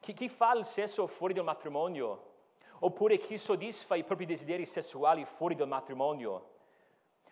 Chi, 0.00 0.12
chi 0.12 0.28
fa 0.28 0.52
il 0.52 0.66
sesso 0.66 1.06
fuori 1.06 1.32
dal 1.32 1.44
matrimonio, 1.44 2.34
oppure 2.80 3.16
chi 3.16 3.38
soddisfa 3.38 3.96
i 3.96 4.04
propri 4.04 4.26
desideri 4.26 4.66
sessuali 4.66 5.24
fuori 5.24 5.54
dal 5.54 5.66
matrimonio, 5.66 6.50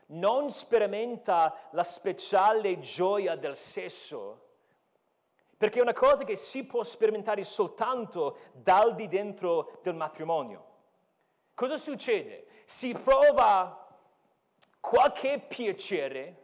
non 0.06 0.50
sperimenta 0.50 1.68
la 1.72 1.84
speciale 1.84 2.78
gioia 2.78 3.36
del 3.36 3.56
sesso, 3.56 4.43
perché 5.56 5.78
è 5.78 5.82
una 5.82 5.92
cosa 5.92 6.24
che 6.24 6.36
si 6.36 6.64
può 6.64 6.82
sperimentare 6.82 7.44
soltanto 7.44 8.38
dal 8.52 8.94
di 8.94 9.08
dentro 9.08 9.78
del 9.82 9.94
matrimonio. 9.94 10.72
Cosa 11.54 11.76
succede? 11.76 12.46
Si 12.64 12.92
prova 12.92 13.86
qualche 14.80 15.38
piacere, 15.38 16.42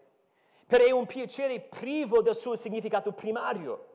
però 0.66 0.84
è 0.84 0.92
un 0.92 1.06
piacere 1.06 1.60
privo 1.60 2.22
del 2.22 2.36
suo 2.36 2.54
significato 2.54 3.12
primario. 3.12 3.86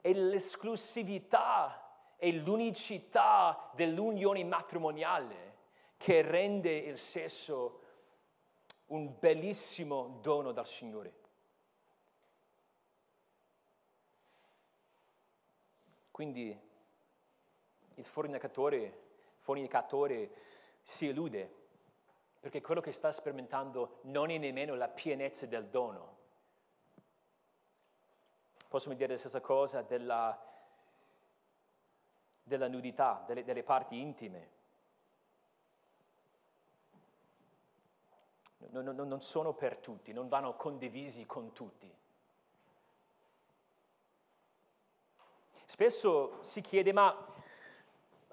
E 0.00 0.14
l'esclusività 0.14 1.82
e 2.16 2.32
l'unicità 2.32 3.70
dell'unione 3.74 4.42
matrimoniale 4.44 5.56
che 5.96 6.22
rende 6.22 6.72
il 6.72 6.98
sesso 6.98 7.80
un 8.86 9.14
bellissimo 9.18 10.18
dono 10.20 10.52
dal 10.52 10.66
Signore. 10.66 11.20
Quindi 16.12 16.56
il 17.94 18.04
fornicatore, 18.04 19.00
fornicatore 19.38 20.30
si 20.82 21.06
illude 21.06 21.60
perché 22.38 22.60
quello 22.60 22.80
che 22.80 22.92
sta 22.92 23.10
sperimentando 23.10 23.98
non 24.02 24.30
è 24.30 24.38
nemmeno 24.38 24.74
la 24.74 24.88
pienezza 24.88 25.46
del 25.46 25.66
dono. 25.68 26.18
Possiamo 28.68 28.96
dire 28.96 29.12
la 29.12 29.18
stessa 29.18 29.40
cosa 29.40 29.82
della, 29.82 30.40
della 32.42 32.68
nudità, 32.68 33.24
delle, 33.26 33.42
delle 33.42 33.62
parti 33.62 34.00
intime. 34.00 34.60
non, 38.70 38.84
non, 38.84 39.08
non 39.08 39.20
sono 39.20 39.52
per 39.52 39.78
tutti, 39.78 40.12
non 40.12 40.28
vanno 40.28 40.56
condivisi 40.56 41.26
con 41.26 41.52
tutti. 41.52 41.92
Spesso 45.72 46.36
si 46.42 46.60
chiede, 46.60 46.92
ma 46.92 47.16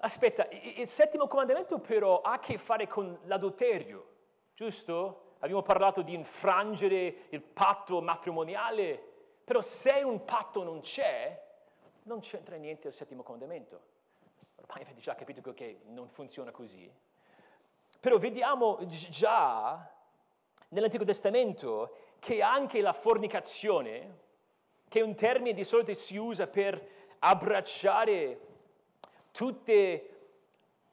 aspetta, 0.00 0.46
il 0.50 0.86
settimo 0.86 1.26
comandamento 1.26 1.78
però 1.78 2.20
ha 2.20 2.32
a 2.32 2.38
che 2.38 2.58
fare 2.58 2.86
con 2.86 3.18
l'adulterio, 3.22 4.08
giusto? 4.52 5.36
Abbiamo 5.38 5.62
parlato 5.62 6.02
di 6.02 6.12
infrangere 6.12 7.28
il 7.30 7.40
patto 7.40 8.02
matrimoniale, 8.02 9.02
però 9.42 9.62
se 9.62 10.02
un 10.04 10.22
patto 10.26 10.62
non 10.62 10.80
c'è, 10.80 11.42
non 12.02 12.20
c'entra 12.20 12.56
niente 12.56 12.88
il 12.88 12.92
settimo 12.92 13.22
comandamento. 13.22 13.80
Ormai 14.56 14.82
avete 14.82 15.00
già 15.00 15.14
capito 15.14 15.54
che 15.54 15.80
non 15.86 16.10
funziona 16.10 16.50
così. 16.50 16.92
Però 18.00 18.18
vediamo 18.18 18.80
già 18.86 19.90
nell'Antico 20.68 21.04
Testamento 21.06 21.96
che 22.18 22.42
anche 22.42 22.82
la 22.82 22.92
fornicazione, 22.92 24.18
che 24.86 25.00
è 25.00 25.02
un 25.02 25.14
termine 25.14 25.54
di 25.54 25.64
solito 25.64 25.94
si 25.94 26.18
usa 26.18 26.46
per 26.46 26.99
abbracciare 27.20 28.40
tutte 29.30 30.10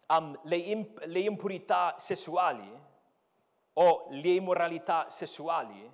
um, 0.08 0.40
le, 0.44 0.56
imp- 0.56 1.04
le 1.06 1.20
impurità 1.20 1.96
sessuali 1.98 2.86
o 3.74 4.08
le 4.10 4.30
immoralità 4.30 5.10
sessuali, 5.10 5.92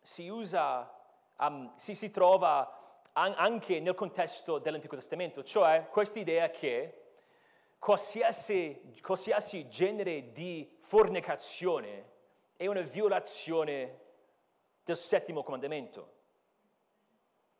si 0.00 0.28
usa, 0.28 0.90
um, 1.38 1.70
si, 1.76 1.94
si 1.94 2.10
trova 2.10 3.00
an- 3.12 3.34
anche 3.36 3.80
nel 3.80 3.94
contesto 3.94 4.58
dell'Antico 4.58 4.96
Testamento, 4.96 5.42
cioè 5.42 5.88
questa 5.90 6.18
idea 6.18 6.50
che 6.50 7.02
qualsiasi, 7.78 8.92
qualsiasi 9.02 9.68
genere 9.68 10.32
di 10.32 10.76
fornicazione 10.80 12.16
è 12.56 12.66
una 12.66 12.80
violazione 12.80 14.06
del 14.84 14.96
settimo 14.96 15.42
comandamento, 15.42 16.17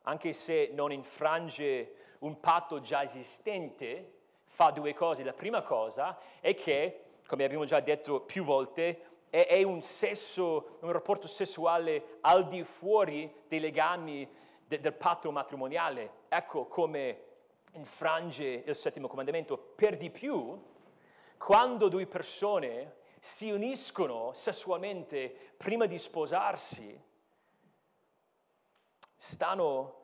anche 0.08 0.32
se 0.32 0.70
non 0.72 0.90
infrange 0.90 1.92
un 2.20 2.40
patto 2.40 2.80
già 2.80 3.02
esistente, 3.02 4.12
fa 4.46 4.70
due 4.70 4.94
cose. 4.94 5.22
La 5.22 5.34
prima 5.34 5.62
cosa 5.62 6.18
è 6.40 6.54
che, 6.54 7.04
come 7.26 7.44
abbiamo 7.44 7.66
già 7.66 7.78
detto 7.80 8.20
più 8.20 8.42
volte, 8.42 9.02
è, 9.28 9.62
un 9.62 9.82
sesso, 9.82 10.78
un 10.80 10.90
rapporto 10.92 11.26
sessuale 11.26 12.18
al 12.22 12.48
di 12.48 12.64
fuori 12.64 13.30
dei 13.46 13.60
legami 13.60 14.26
de, 14.66 14.80
del 14.80 14.94
patto 14.94 15.30
matrimoniale. 15.30 16.12
Ecco 16.28 16.64
come 16.64 17.24
infrange 17.72 18.62
il 18.64 18.74
settimo 18.74 19.08
comandamento. 19.08 19.58
Per 19.58 19.98
di 19.98 20.10
più, 20.10 20.58
quando 21.36 21.88
due 21.88 22.06
persone 22.06 22.96
si 23.20 23.50
uniscono 23.50 24.32
sessualmente 24.32 25.52
prima 25.58 25.84
di 25.84 25.98
sposarsi, 25.98 26.98
stanno 29.14 29.97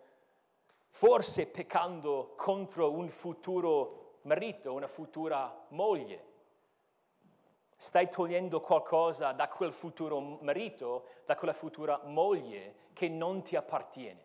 forse 0.94 1.46
peccando 1.46 2.34
contro 2.36 2.92
un 2.92 3.08
futuro 3.08 4.18
marito, 4.22 4.72
una 4.72 4.86
futura 4.86 5.66
moglie. 5.70 6.24
Stai 7.76 8.08
togliendo 8.08 8.60
qualcosa 8.60 9.32
da 9.32 9.48
quel 9.48 9.72
futuro 9.72 10.20
marito, 10.20 11.06
da 11.26 11.34
quella 11.34 11.52
futura 11.52 12.00
moglie 12.04 12.74
che 12.92 13.08
non 13.08 13.42
ti 13.42 13.56
appartiene. 13.56 14.22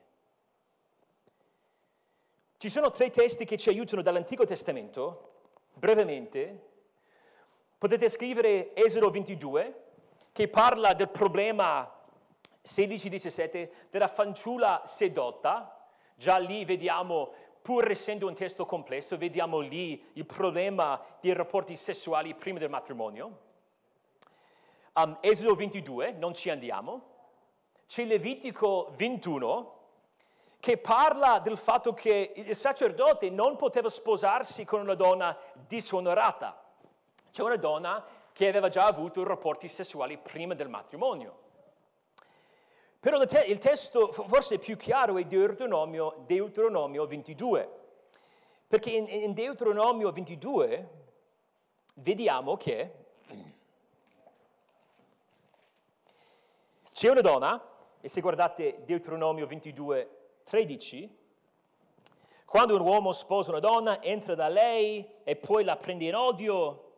Ci 2.58 2.70
sono 2.70 2.92
tre 2.92 3.10
testi 3.10 3.46
che 3.46 3.58
ci 3.58 3.70
aiutano 3.70 4.04
dall'Antico 4.04 4.46
Testamento, 4.46 5.32
brevemente. 5.74 6.68
Potete 7.80 8.10
scrivere 8.10 8.76
Esodo 8.76 9.10
22, 9.10 9.86
che 10.32 10.48
parla 10.48 10.94
del 10.94 11.10
problema 11.10 11.92
16-17 12.64 13.70
della 13.90 14.08
fanciulla 14.08 14.84
sedotta. 14.86 15.74
Già 16.20 16.38
lì 16.38 16.66
vediamo, 16.66 17.32
pur 17.62 17.90
essendo 17.90 18.28
un 18.28 18.34
testo 18.34 18.66
complesso, 18.66 19.16
vediamo 19.16 19.62
lì 19.62 20.04
il 20.16 20.26
problema 20.26 21.02
dei 21.22 21.32
rapporti 21.32 21.78
sessuali 21.78 22.36
prima 22.36 22.60
del 22.60 22.70
matrimonio. 22.70 23.40
Um, 24.96 25.18
Esodo 25.22 25.56
22, 25.56 26.12
non 26.12 26.34
ci 26.34 26.50
andiamo. 26.50 27.04
C'è 27.88 28.04
Levitico 28.04 28.92
21, 28.98 29.78
che 30.60 30.78
parla 30.78 31.40
del 31.40 31.56
fatto 31.56 31.94
che 31.94 32.34
il 32.36 32.54
sacerdote 32.54 33.30
non 33.30 33.56
poteva 33.56 33.88
sposarsi 33.88 34.66
con 34.66 34.82
una 34.82 34.96
donna 34.96 35.38
disonorata, 35.54 36.62
cioè 37.32 37.46
una 37.46 37.56
donna 37.56 38.06
che 38.34 38.50
aveva 38.50 38.68
già 38.68 38.84
avuto 38.88 39.24
rapporti 39.24 39.70
sessuali 39.70 40.18
prima 40.18 40.54
del 40.54 40.68
matrimonio. 40.68 41.48
Però 43.00 43.22
il 43.22 43.58
testo 43.60 44.12
forse 44.12 44.60
più 44.60 44.76
chiaro 44.76 45.18
è 45.18 45.24
Deuteronomio, 45.24 46.24
Deuteronomio 46.26 47.06
22, 47.06 47.70
perché 48.68 48.90
in 48.90 49.34
Deuteronomio 49.34 50.12
22 50.12 50.90
vediamo 51.96 52.58
che 52.58 52.94
c'è 56.92 57.10
una 57.10 57.22
donna, 57.22 57.64
e 58.02 58.10
se 58.10 58.20
guardate 58.20 58.84
Deuteronomio 58.84 59.48
22, 59.48 60.10
13, 60.44 61.18
quando 62.44 62.76
un 62.76 62.82
uomo 62.82 63.14
sposa 63.14 63.52
una 63.52 63.60
donna, 63.60 64.02
entra 64.02 64.36
da 64.36 64.50
lei 64.50 65.08
e 65.24 65.38
poi 65.38 65.64
la 65.64 65.78
prende 65.78 66.04
in 66.04 66.16
odio. 66.16 66.89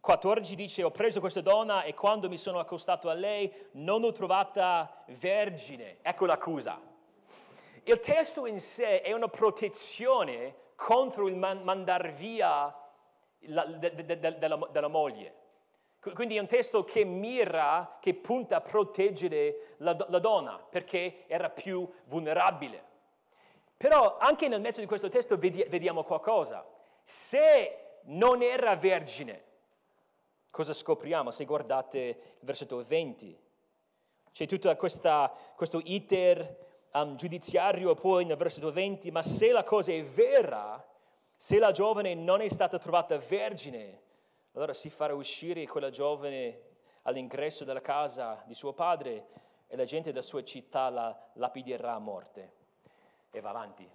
14 0.00 0.54
dice, 0.54 0.82
ho 0.82 0.90
preso 0.90 1.20
questa 1.20 1.42
donna 1.42 1.82
e 1.82 1.92
quando 1.92 2.28
mi 2.28 2.38
sono 2.38 2.58
accostato 2.58 3.10
a 3.10 3.14
lei 3.14 3.52
non 3.72 4.00
l'ho 4.00 4.12
trovata 4.12 5.04
vergine. 5.08 5.98
Ecco 6.00 6.24
l'accusa. 6.24 6.80
Il 7.84 8.00
testo 8.00 8.46
in 8.46 8.60
sé 8.60 9.02
è 9.02 9.12
una 9.12 9.28
protezione 9.28 10.54
contro 10.74 11.28
il 11.28 11.36
man- 11.36 11.62
mandar 11.62 12.12
via 12.12 12.74
la, 13.40 13.64
de, 13.64 13.94
de, 13.94 14.18
de, 14.18 14.38
della, 14.38 14.68
della 14.70 14.88
moglie. 14.88 15.34
Quindi 16.14 16.36
è 16.36 16.40
un 16.40 16.46
testo 16.46 16.82
che 16.82 17.04
mira, 17.04 17.98
che 18.00 18.14
punta 18.14 18.56
a 18.56 18.60
proteggere 18.62 19.74
la, 19.78 19.94
la, 20.08 20.18
donna 20.18 20.58
perché 20.58 21.24
era 21.26 21.50
più 21.50 21.86
vulnerabile. 22.06 22.82
Però 23.76 24.16
anche 24.18 24.48
nel 24.48 24.62
mezzo 24.62 24.80
di 24.80 24.86
questo 24.86 25.10
testo 25.10 25.36
vediamo 25.36 26.02
qualcosa. 26.04 26.66
Se 27.02 27.98
non 28.04 28.40
era 28.40 28.74
vergine, 28.76 29.44
cosa 30.50 30.72
scopriamo 30.72 31.30
se 31.30 31.44
guardate 31.44 31.98
il 31.98 32.46
versetto 32.46 32.82
20? 32.84 33.38
C'è 34.32 34.46
tutto 34.46 34.74
questo 34.76 35.80
iter 35.84 36.88
um, 36.92 37.16
giudiziario 37.16 37.94
poi 37.94 38.24
nel 38.24 38.36
versetto 38.36 38.70
20, 38.70 39.10
ma 39.10 39.22
se 39.22 39.52
la 39.52 39.64
cosa 39.64 39.92
è 39.92 40.02
vera, 40.02 40.84
se 41.36 41.58
la 41.58 41.72
giovane 41.72 42.14
non 42.14 42.40
è 42.40 42.48
stata 42.48 42.78
trovata 42.78 43.16
vergine, 43.18 44.02
allora 44.52 44.74
si 44.74 44.90
farà 44.90 45.14
uscire 45.14 45.66
quella 45.66 45.90
giovane 45.90 46.68
all'ingresso 47.02 47.64
della 47.64 47.80
casa 47.80 48.42
di 48.46 48.54
suo 48.54 48.72
padre 48.72 49.26
e 49.66 49.76
la 49.76 49.84
gente 49.84 50.10
della 50.10 50.22
sua 50.22 50.42
città 50.42 50.90
la 50.90 51.16
lapiderà 51.34 51.94
a 51.94 51.98
morte. 51.98 52.52
E 53.30 53.40
va 53.40 53.50
avanti. 53.50 53.88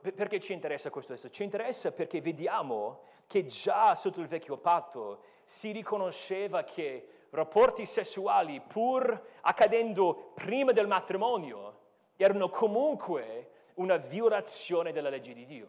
Perché 0.00 0.40
ci 0.40 0.54
interessa 0.54 0.88
questo 0.88 1.28
Ci 1.28 1.42
interessa 1.42 1.92
perché 1.92 2.20
vediamo 2.20 3.02
che 3.26 3.44
già 3.46 3.94
sotto 3.94 4.20
il 4.20 4.26
vecchio 4.26 4.56
patto 4.56 5.22
si 5.44 5.72
riconosceva 5.72 6.64
che 6.64 7.08
rapporti 7.30 7.84
sessuali, 7.84 8.60
pur 8.60 9.26
accadendo 9.42 10.32
prima 10.34 10.72
del 10.72 10.86
matrimonio, 10.86 11.80
erano 12.16 12.48
comunque 12.48 13.50
una 13.74 13.96
violazione 13.96 14.92
della 14.92 15.08
legge 15.08 15.34
di 15.34 15.44
Dio. 15.44 15.68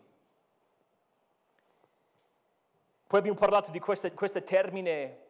Poi 3.08 3.20
abbiamo 3.20 3.38
parlato 3.38 3.72
di 3.72 3.80
questo, 3.80 4.12
questo 4.14 4.44
termine 4.44 5.24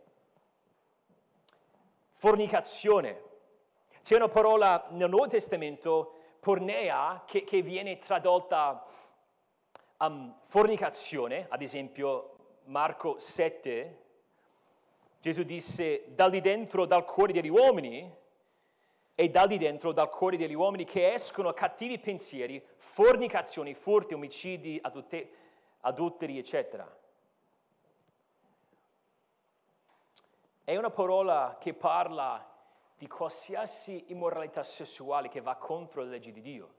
fornicazione. 2.12 3.22
C'è 4.02 4.16
una 4.16 4.28
parola 4.28 4.88
nel 4.92 5.10
Nuovo 5.10 5.28
Testamento, 5.28 6.14
pornea, 6.46 7.24
che, 7.26 7.44
che 7.44 7.64
viene 7.64 7.98
tradotta 7.98 8.86
um, 9.98 10.38
fornicazione, 10.42 11.48
ad 11.50 11.64
esempio 11.64 12.60
Marco 12.66 13.18
7, 13.18 14.04
Gesù 15.20 15.42
disse, 15.42 16.04
dal 16.10 16.30
di 16.30 16.42
dentro, 16.42 16.86
dal 16.86 17.04
cuore 17.04 17.34
degli 17.34 17.50
uomini, 17.50 18.14
e 19.16 19.30
dal 19.30 19.48
di 19.48 19.58
dentro, 19.58 19.92
dal 19.92 20.12
cuore 20.12 20.38
degli 20.38 20.54
uomini, 20.54 20.84
che 20.84 21.14
escono 21.14 21.52
cattivi 21.52 21.98
pensieri, 21.98 22.64
fornicazioni, 22.76 23.74
furti, 23.74 24.14
omicidi, 24.14 24.80
adulteri, 25.82 26.38
eccetera. 26.38 26.96
È 30.64 30.78
una 30.78 30.92
parola 30.92 31.58
che 31.60 31.74
parla 31.74 32.55
di 32.98 33.08
qualsiasi 33.08 34.06
immoralità 34.08 34.64
sessuale 34.64 35.28
che 35.28 35.42
va 35.42 35.56
contro 35.56 36.02
le 36.04 36.10
leggi 36.10 36.32
di 36.32 36.42
Dio. 36.42 36.74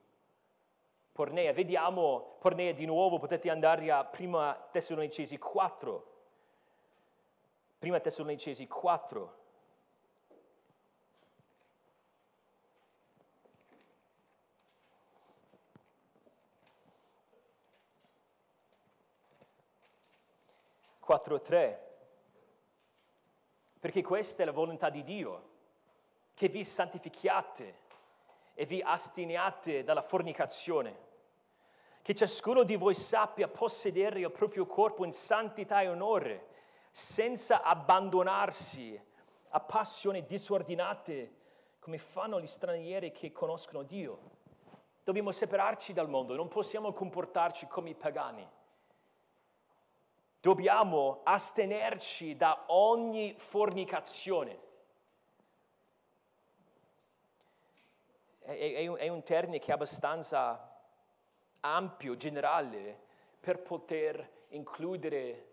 Pornea, 1.13 1.53
vediamo 1.53 2.37
Pornea 2.39 2.73
di 2.73 2.85
nuovo, 2.85 3.19
potete 3.19 3.51
andare 3.51 3.91
a 3.91 4.05
prima 4.05 4.55
Tessalonicesi 4.71 5.39
4. 5.39 6.15
Prima 7.79 8.01
Tessalonicesi 8.01 8.67
4. 8.67 9.45
Quattro 21.01 21.41
tre 21.41 21.87
perché 23.87 24.03
questa 24.03 24.43
è 24.43 24.45
la 24.45 24.51
volontà 24.51 24.91
di 24.91 25.05
Dio, 25.05 25.56
che 26.37 26.51
vi 26.51 26.65
santifichiate 26.65 27.75
e 28.53 28.67
vi 28.67 28.83
asteniate 28.83 29.85
dalla 29.85 30.03
fornicazione, 30.03 31.05
che 32.03 32.15
ciascuno 32.15 32.63
di 32.63 32.77
voi 32.77 32.95
sappia 32.95 33.49
possedere 33.49 34.21
il 34.21 34.31
proprio 34.31 34.67
corpo 34.67 35.07
in 35.07 35.13
santità 35.13 35.81
e 35.81 35.89
onore, 35.89 36.49
senza 36.91 37.63
abbandonarsi 37.63 39.01
a 39.49 39.61
passioni 39.61 40.27
disordinate 40.27 41.33
come 41.79 41.97
fanno 41.97 42.39
gli 42.39 42.47
stranieri 42.47 43.13
che 43.13 43.33
conoscono 43.33 43.83
Dio. 43.83 44.35
Dobbiamo 45.03 45.33
separarci 45.33 45.95
dal 45.95 46.11
mondo, 46.11 46.37
non 46.37 46.49
possiamo 46.49 46.93
comportarci 46.93 47.67
come 47.67 47.89
i 47.89 47.95
pagani 47.95 48.47
dobbiamo 50.39 51.23
astenerci 51.25 52.37
da 52.37 52.67
ogni 52.69 53.35
fornicazione. 53.37 54.66
È, 58.47 59.09
un 59.09 59.23
termine 59.25 59.59
che 59.59 59.73
è 59.73 59.75
abbastanza 59.75 60.73
ampio, 61.61 62.15
generale, 62.15 62.97
per 63.41 63.61
poter 63.61 64.45
includere 64.51 65.49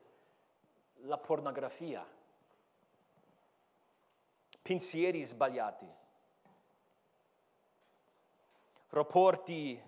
la 1.06 1.18
pornografia, 1.18 2.08
pensieri 4.62 5.24
sbagliati, 5.24 5.92
rapporti 8.90 9.82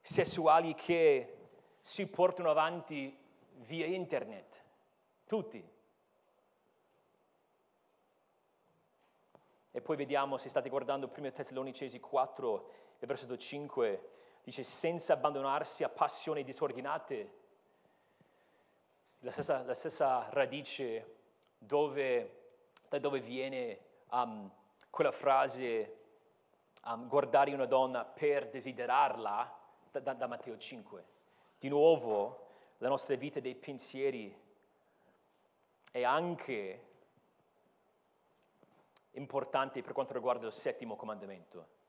sessuali 0.00 0.74
che 0.74 1.38
si 1.80 2.06
portano 2.06 2.50
avanti 2.50 3.18
via 3.62 3.86
internet, 3.86 4.62
tutti. 5.26 5.71
E 9.74 9.80
poi 9.80 9.96
vediamo, 9.96 10.36
se 10.36 10.50
state 10.50 10.68
guardando 10.68 11.10
1 11.14 11.32
Tessalonicesi 11.32 11.98
4, 11.98 12.70
versetto 13.00 13.36
5, 13.38 14.10
dice 14.44 14.62
senza 14.62 15.14
abbandonarsi 15.14 15.82
a 15.82 15.88
passioni 15.88 16.44
disordinate, 16.44 17.40
la 19.20 19.30
stessa, 19.30 19.62
la 19.62 19.74
stessa 19.74 20.28
radice 20.30 21.16
dove, 21.56 22.50
da 22.88 22.98
dove 22.98 23.20
viene 23.20 23.78
um, 24.10 24.50
quella 24.90 25.10
frase 25.10 25.96
um, 26.84 27.08
guardare 27.08 27.54
una 27.54 27.66
donna 27.66 28.04
per 28.04 28.48
desiderarla, 28.50 29.58
da, 29.90 30.00
da, 30.00 30.12
da 30.12 30.26
Matteo 30.26 30.58
5. 30.58 31.04
Di 31.58 31.68
nuovo, 31.68 32.48
la 32.78 32.88
nostra 32.88 33.16
vita 33.16 33.40
dei 33.40 33.54
pensieri 33.54 34.36
è 35.90 36.02
anche 36.02 36.90
importante 39.12 39.82
per 39.82 39.92
quanto 39.92 40.12
riguarda 40.12 40.46
il 40.46 40.52
settimo 40.52 40.96
comandamento. 40.96 41.80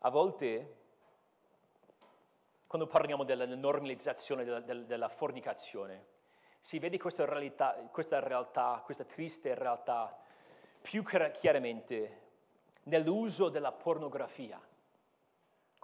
A 0.00 0.10
volte, 0.10 0.76
quando 2.66 2.86
parliamo 2.86 3.24
della 3.24 3.46
normalizzazione 3.46 4.44
della, 4.44 4.60
della 4.60 5.08
fornicazione, 5.08 6.06
si 6.60 6.78
vede 6.78 6.98
questa 6.98 7.24
realtà, 7.24 7.74
questa 7.90 8.20
realtà, 8.20 8.82
questa 8.84 9.04
triste 9.04 9.54
realtà 9.54 10.16
più 10.80 11.02
chiaramente 11.02 12.22
nell'uso 12.84 13.48
della 13.48 13.72
pornografia 13.72 14.60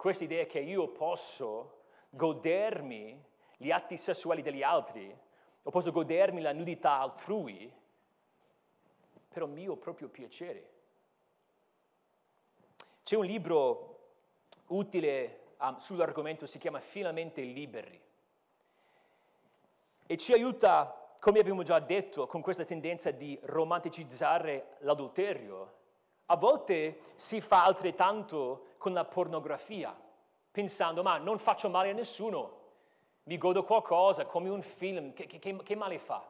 questa 0.03 0.25
idea 0.25 0.45
che 0.45 0.59
io 0.59 0.89
posso 0.89 1.83
godermi 2.09 3.23
gli 3.57 3.71
atti 3.71 3.97
sessuali 3.97 4.41
degli 4.41 4.63
altri, 4.63 5.15
o 5.63 5.69
posso 5.69 5.91
godermi 5.91 6.41
la 6.41 6.53
nudità 6.53 6.99
altrui, 6.99 7.71
per 9.29 9.43
un 9.43 9.51
mio 9.51 9.75
proprio 9.77 10.09
piacere. 10.09 10.69
C'è 13.03 13.15
un 13.15 13.25
libro 13.25 13.89
utile 14.67 15.53
um, 15.59 15.77
sull'argomento, 15.77 16.45
si 16.45 16.59
chiama 16.59 16.79
Finalmente 16.79 17.41
liberi 17.41 18.01
e 20.05 20.17
ci 20.17 20.33
aiuta, 20.33 21.11
come 21.19 21.39
abbiamo 21.39 21.63
già 21.63 21.79
detto, 21.79 22.27
con 22.27 22.41
questa 22.41 22.65
tendenza 22.65 23.11
di 23.11 23.39
romanticizzare 23.43 24.77
l'adulterio. 24.79 25.81
A 26.27 26.35
volte 26.35 26.99
si 27.15 27.41
fa 27.41 27.63
altrettanto 27.65 28.67
con 28.77 28.93
la 28.93 29.05
pornografia, 29.05 29.97
pensando 30.51 31.01
ma 31.01 31.17
non 31.17 31.39
faccio 31.39 31.69
male 31.69 31.89
a 31.89 31.93
nessuno, 31.93 32.61
mi 33.23 33.37
godo 33.37 33.63
qualcosa 33.63 34.25
come 34.25 34.49
un 34.49 34.61
film, 34.61 35.13
che, 35.13 35.27
che, 35.27 35.39
che 35.39 35.75
male 35.75 35.99
fa? 35.99 36.23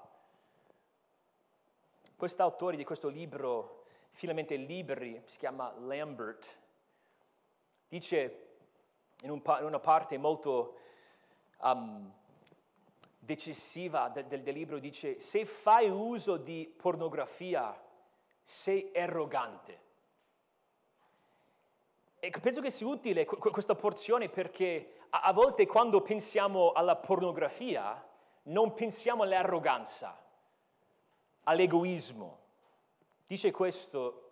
Quest'autore 2.15 2.77
di 2.77 2.83
questo 2.83 3.09
libro, 3.09 3.81
Finalmente 4.09 4.55
Liberi, 4.55 5.23
si 5.25 5.39
chiama 5.39 5.73
Lambert, 5.79 6.55
dice 7.87 8.47
in, 9.23 9.31
un, 9.31 9.41
in 9.59 9.65
una 9.65 9.79
parte 9.79 10.19
molto 10.19 10.77
um, 11.61 12.11
decisiva 13.17 14.09
del, 14.09 14.25
del, 14.25 14.43
del 14.43 14.53
libro, 14.53 14.77
dice 14.77 15.19
se 15.19 15.45
fai 15.45 15.89
uso 15.89 16.37
di 16.37 16.71
pornografia 16.77 17.75
sei 18.43 18.91
arrogante. 18.93 19.81
E 22.25 22.29
penso 22.29 22.61
che 22.61 22.69
sia 22.69 22.87
utile 22.87 23.25
questa 23.25 23.75
porzione 23.75 24.29
perché 24.29 24.93
a 25.09 25.33
volte 25.33 25.65
quando 25.65 25.99
pensiamo 25.99 26.71
alla 26.71 26.95
pornografia 26.95 28.01
non 28.43 28.73
pensiamo 28.73 29.23
all'arroganza, 29.23 30.17
all'egoismo. 31.43 32.39
Dice 33.27 33.51
questo, 33.51 34.29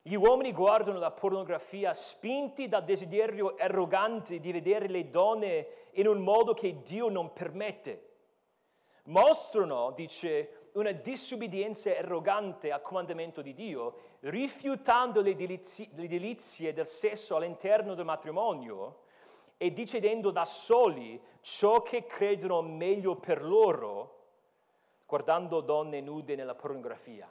gli 0.00 0.14
uomini 0.14 0.54
guardano 0.54 0.98
la 0.98 1.10
pornografia 1.10 1.92
spinti 1.92 2.66
dal 2.66 2.84
desiderio 2.84 3.56
arrogante 3.58 4.40
di 4.40 4.50
vedere 4.50 4.88
le 4.88 5.10
donne 5.10 5.68
in 5.96 6.06
un 6.06 6.22
modo 6.22 6.54
che 6.54 6.80
Dio 6.80 7.10
non 7.10 7.30
permette. 7.34 8.14
Mostrano, 9.04 9.90
dice, 9.90 10.65
una 10.76 10.92
disubbidienza 10.92 11.90
arrogante 11.90 12.70
al 12.70 12.82
comandamento 12.82 13.40
di 13.40 13.54
Dio, 13.54 14.16
rifiutando 14.20 15.22
le 15.22 15.34
delizie, 15.34 15.88
le 15.94 16.06
delizie 16.06 16.72
del 16.72 16.86
sesso 16.86 17.36
all'interno 17.36 17.94
del 17.94 18.04
matrimonio 18.04 19.04
e 19.56 19.70
decidendo 19.72 20.30
da 20.30 20.44
soli 20.44 21.20
ciò 21.40 21.82
che 21.82 22.04
credono 22.04 22.60
meglio 22.60 23.16
per 23.16 23.42
loro, 23.42 24.24
guardando 25.06 25.60
donne 25.60 26.00
nude 26.00 26.36
nella 26.36 26.54
pornografia. 26.54 27.30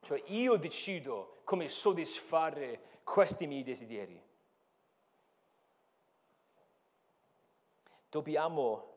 Cioè 0.00 0.22
io 0.26 0.56
decido 0.56 1.40
come 1.44 1.68
soddisfare 1.68 3.00
questi 3.04 3.46
miei 3.46 3.62
desideri. 3.62 4.20
Dobbiamo 8.08 8.91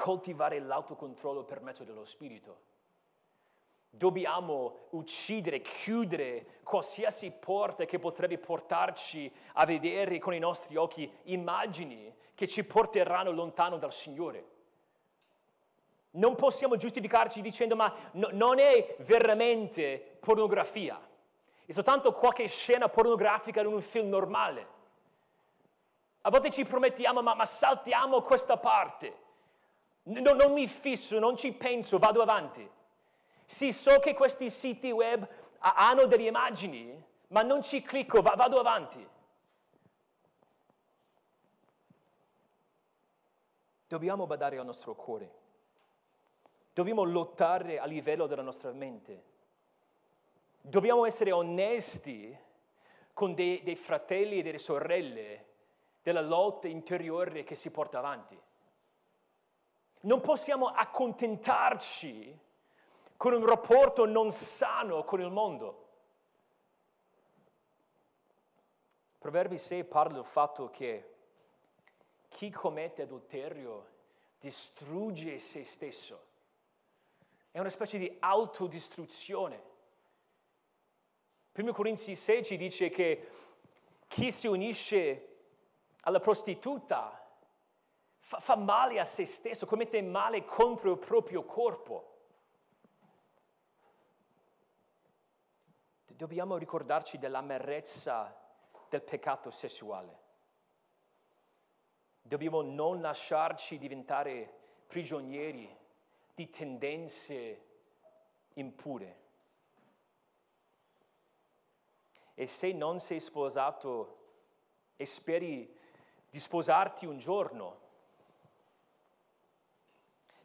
coltivare 0.00 0.58
l'autocontrollo 0.60 1.44
per 1.44 1.60
mezzo 1.60 1.84
dello 1.84 2.06
Spirito. 2.06 2.68
Dobbiamo 3.90 4.86
uccidere, 4.90 5.60
chiudere 5.60 6.60
qualsiasi 6.62 7.30
porta 7.30 7.84
che 7.84 7.98
potrebbe 7.98 8.38
portarci 8.38 9.30
a 9.54 9.66
vedere 9.66 10.18
con 10.18 10.32
i 10.32 10.38
nostri 10.38 10.76
occhi 10.76 11.10
immagini 11.24 12.14
che 12.34 12.48
ci 12.48 12.64
porteranno 12.64 13.30
lontano 13.30 13.76
dal 13.76 13.92
Signore. 13.92 14.44
Non 16.12 16.34
possiamo 16.34 16.76
giustificarci 16.76 17.42
dicendo 17.42 17.76
ma 17.76 17.94
no, 18.12 18.28
non 18.32 18.58
è 18.58 18.96
veramente 19.00 20.16
pornografia, 20.18 20.98
è 21.66 21.72
soltanto 21.72 22.12
qualche 22.12 22.48
scena 22.48 22.88
pornografica 22.88 23.60
in 23.60 23.66
un 23.66 23.82
film 23.82 24.08
normale. 24.08 24.78
A 26.22 26.30
volte 26.30 26.50
ci 26.50 26.64
promettiamo 26.64 27.20
ma, 27.20 27.34
ma 27.34 27.44
saltiamo 27.44 28.22
questa 28.22 28.56
parte, 28.56 29.28
no, 30.04 30.32
non 30.32 30.52
mi 30.52 30.66
fisso, 30.66 31.18
non 31.18 31.36
ci 31.36 31.52
penso, 31.52 31.98
vado 31.98 32.22
avanti. 32.22 32.68
Sì, 33.44 33.72
so 33.72 33.98
che 33.98 34.14
questi 34.14 34.50
siti 34.50 34.90
web 34.90 35.26
hanno 35.58 36.06
delle 36.06 36.28
immagini, 36.28 37.04
ma 37.28 37.42
non 37.42 37.62
ci 37.62 37.82
clicco, 37.82 38.22
vado 38.22 38.58
avanti. 38.58 39.06
Dobbiamo 43.86 44.26
badare 44.26 44.56
al 44.56 44.64
nostro 44.64 44.94
cuore. 44.94 45.38
Dobbiamo 46.72 47.02
lottare 47.02 47.80
a 47.80 47.86
livello 47.86 48.26
della 48.26 48.42
nostra 48.42 48.70
mente. 48.70 49.24
Dobbiamo 50.60 51.04
essere 51.04 51.32
onesti 51.32 52.36
con 53.12 53.34
dei, 53.34 53.62
dei 53.64 53.74
fratelli 53.74 54.38
e 54.38 54.42
delle 54.42 54.58
sorelle 54.58 55.46
della 56.02 56.20
lotta 56.20 56.68
interiore 56.68 57.42
che 57.42 57.56
si 57.56 57.70
porta 57.70 57.98
avanti. 57.98 58.40
Non 60.00 60.20
possiamo 60.20 60.66
accontentarci 60.66 62.38
con 63.16 63.34
un 63.34 63.44
rapporto 63.44 64.06
non 64.06 64.30
sano 64.32 65.04
con 65.04 65.20
il 65.20 65.30
mondo. 65.30 65.88
Proverbi 69.18 69.58
6 69.58 69.84
parla 69.84 70.14
del 70.14 70.24
fatto 70.24 70.70
che 70.70 71.14
chi 72.28 72.50
commette 72.50 73.02
adulterio 73.02 73.88
distrugge 74.38 75.38
se 75.38 75.64
stesso. 75.64 76.28
È 77.50 77.58
una 77.58 77.68
specie 77.68 77.98
di 77.98 78.16
autodistruzione. 78.20 79.62
1 81.52 81.72
Corinzi 81.74 82.14
6 82.14 82.44
ci 82.44 82.56
dice 82.56 82.88
che 82.88 83.28
chi 84.08 84.32
si 84.32 84.46
unisce 84.46 85.36
alla 86.04 86.20
prostituta 86.20 87.29
fa, 88.30 88.38
fa 88.38 88.54
male 88.54 89.00
a 89.00 89.04
se 89.04 89.26
stesso, 89.26 89.66
commette 89.66 90.00
male 90.02 90.44
contro 90.44 90.92
il 90.92 90.98
proprio 90.98 91.42
corpo. 91.42 92.06
dobbiamo 96.20 96.58
ricordarci 96.58 97.16
dell'amarezza 97.16 98.38
del 98.90 99.00
peccato 99.00 99.50
sessuale. 99.50 100.18
Dobbiamo 102.20 102.60
non 102.60 103.00
lasciarci 103.00 103.78
diventare 103.78 104.52
prigionieri 104.86 105.74
di 106.34 106.50
tendenze 106.50 107.66
impure. 108.54 109.18
E 112.34 112.46
se 112.46 112.72
non 112.72 113.00
sei 113.00 113.18
sposato 113.18 114.18
e 114.96 115.06
speri 115.06 115.74
di 116.28 116.38
sposarti 116.38 117.06
un 117.06 117.16
giorno, 117.16 117.79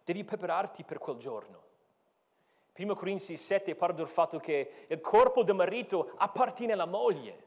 devi 0.06 0.24
prepararti 0.24 0.86
per 0.86 1.00
quel 1.00 1.18
giorno. 1.18 1.64
1 2.78 2.96
Corinzi 2.96 3.36
7 3.36 3.76
parla 3.76 3.96
del 3.96 4.08
fatto 4.08 4.40
che 4.40 4.86
il 4.88 5.02
corpo 5.02 5.44
del 5.44 5.56
marito 5.56 6.14
appartiene 6.16 6.74
alla 6.74 6.86
moglie 6.86 7.46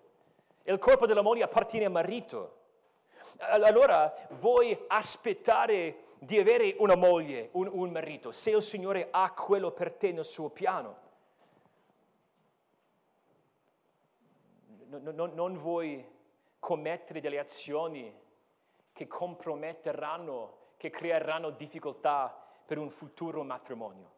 il 0.73 0.79
corpo 0.79 1.07
della 1.07 1.23
moglie 1.23 1.45
appartiene 1.45 1.87
al 1.87 1.93
marito. 1.93 2.57
Allora 3.39 4.15
vuoi 4.33 4.79
aspettare 4.89 6.05
di 6.19 6.39
avere 6.39 6.77
una 6.79 6.95
moglie, 6.95 7.49
un, 7.53 7.69
un 7.73 7.91
marito, 7.91 8.33
se 8.33 8.51
il 8.51 8.63
Signore 8.63 9.09
ha 9.11 9.33
quello 9.33 9.71
per 9.71 9.93
te 9.93 10.13
nel 10.13 10.25
suo 10.25 10.51
piano. 10.51 11.07
Non, 14.89 15.15
non, 15.15 15.33
non 15.35 15.57
vuoi 15.57 16.07
commettere 16.59 17.21
delle 17.21 17.39
azioni 17.39 18.15
che 18.93 19.07
comprometteranno, 19.07 20.57
che 20.77 20.91
creeranno 20.91 21.51
difficoltà 21.51 22.47
per 22.69 22.77
un 22.77 22.91
futuro 22.91 23.43
matrimonio. 23.45 24.16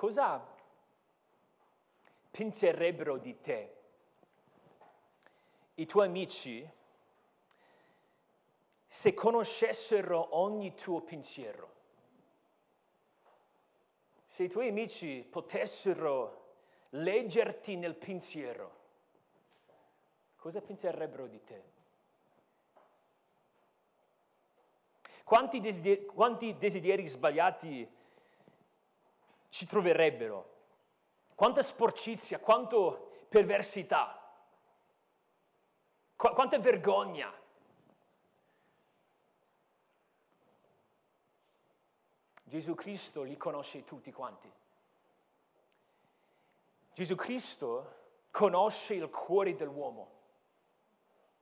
cosa 0.00 0.42
penserebbero 2.30 3.18
di 3.18 3.38
te 3.38 3.76
i 5.74 5.84
tuoi 5.84 6.06
amici 6.06 6.66
se 8.86 9.12
conoscessero 9.12 10.38
ogni 10.38 10.74
tuo 10.74 11.02
pensiero? 11.02 11.74
Se 14.26 14.44
i 14.44 14.48
tuoi 14.48 14.68
amici 14.68 15.22
potessero 15.28 16.39
leggerti 16.90 17.76
nel 17.76 17.94
pensiero, 17.94 18.78
cosa 20.36 20.60
penserebbero 20.60 21.26
di 21.26 21.44
te? 21.44 21.62
Quanti 25.24 25.60
desideri, 25.60 26.04
quanti 26.06 26.56
desideri 26.56 27.06
sbagliati 27.06 27.88
ci 29.48 29.66
troverebbero. 29.66 30.58
Quanta 31.36 31.62
sporcizia, 31.62 32.38
quanto 32.40 33.12
perversità. 33.28 34.16
Qu- 36.16 36.32
quanta 36.32 36.58
vergogna. 36.58 37.32
Gesù 42.42 42.74
Cristo 42.74 43.22
li 43.22 43.36
conosce 43.36 43.84
tutti 43.84 44.10
quanti. 44.10 44.50
Gesù 46.92 47.14
Cristo 47.14 47.94
conosce 48.30 48.94
il 48.94 49.08
cuore 49.10 49.54
dell'uomo. 49.54 50.18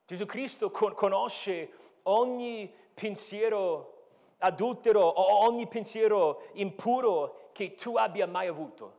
Gesù 0.07 0.25
Cristo 0.25 0.71
con- 0.71 0.95
conosce 0.95 1.71
ogni 2.05 2.73
pensiero 2.95 3.95
adultero 4.39 5.01
o 5.01 5.45
ogni 5.47 5.67
pensiero 5.67 6.49
impuro 6.55 7.51
che 7.53 7.75
tu 7.75 7.97
abbia 7.97 8.27
mai 8.27 8.47
avuto. 8.47 8.97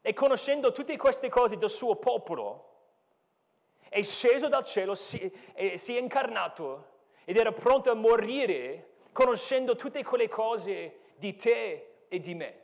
E 0.00 0.12
conoscendo 0.12 0.72
tutte 0.72 0.96
queste 0.96 1.28
cose 1.28 1.56
del 1.56 1.70
suo 1.70 1.96
popolo, 1.96 2.72
è 3.88 4.02
sceso 4.02 4.48
dal 4.48 4.64
cielo, 4.64 4.94
si, 4.94 5.32
è, 5.54 5.76
si 5.76 5.96
è 5.96 6.00
incarnato 6.00 6.92
ed 7.24 7.36
era 7.36 7.52
pronto 7.52 7.90
a 7.90 7.94
morire 7.94 8.96
conoscendo 9.12 9.76
tutte 9.76 10.02
quelle 10.02 10.28
cose 10.28 11.12
di 11.16 11.36
te 11.36 12.04
e 12.08 12.20
di 12.20 12.34
me. 12.34 12.63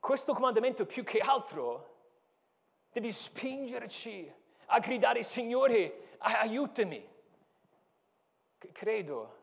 Questo 0.00 0.32
comandamento 0.32 0.86
più 0.86 1.04
che 1.04 1.18
altro 1.18 1.98
deve 2.90 3.12
spingerci 3.12 4.34
a 4.66 4.78
gridare, 4.80 5.22
Signore, 5.22 6.16
aiutami. 6.18 7.06
Credo, 8.72 9.36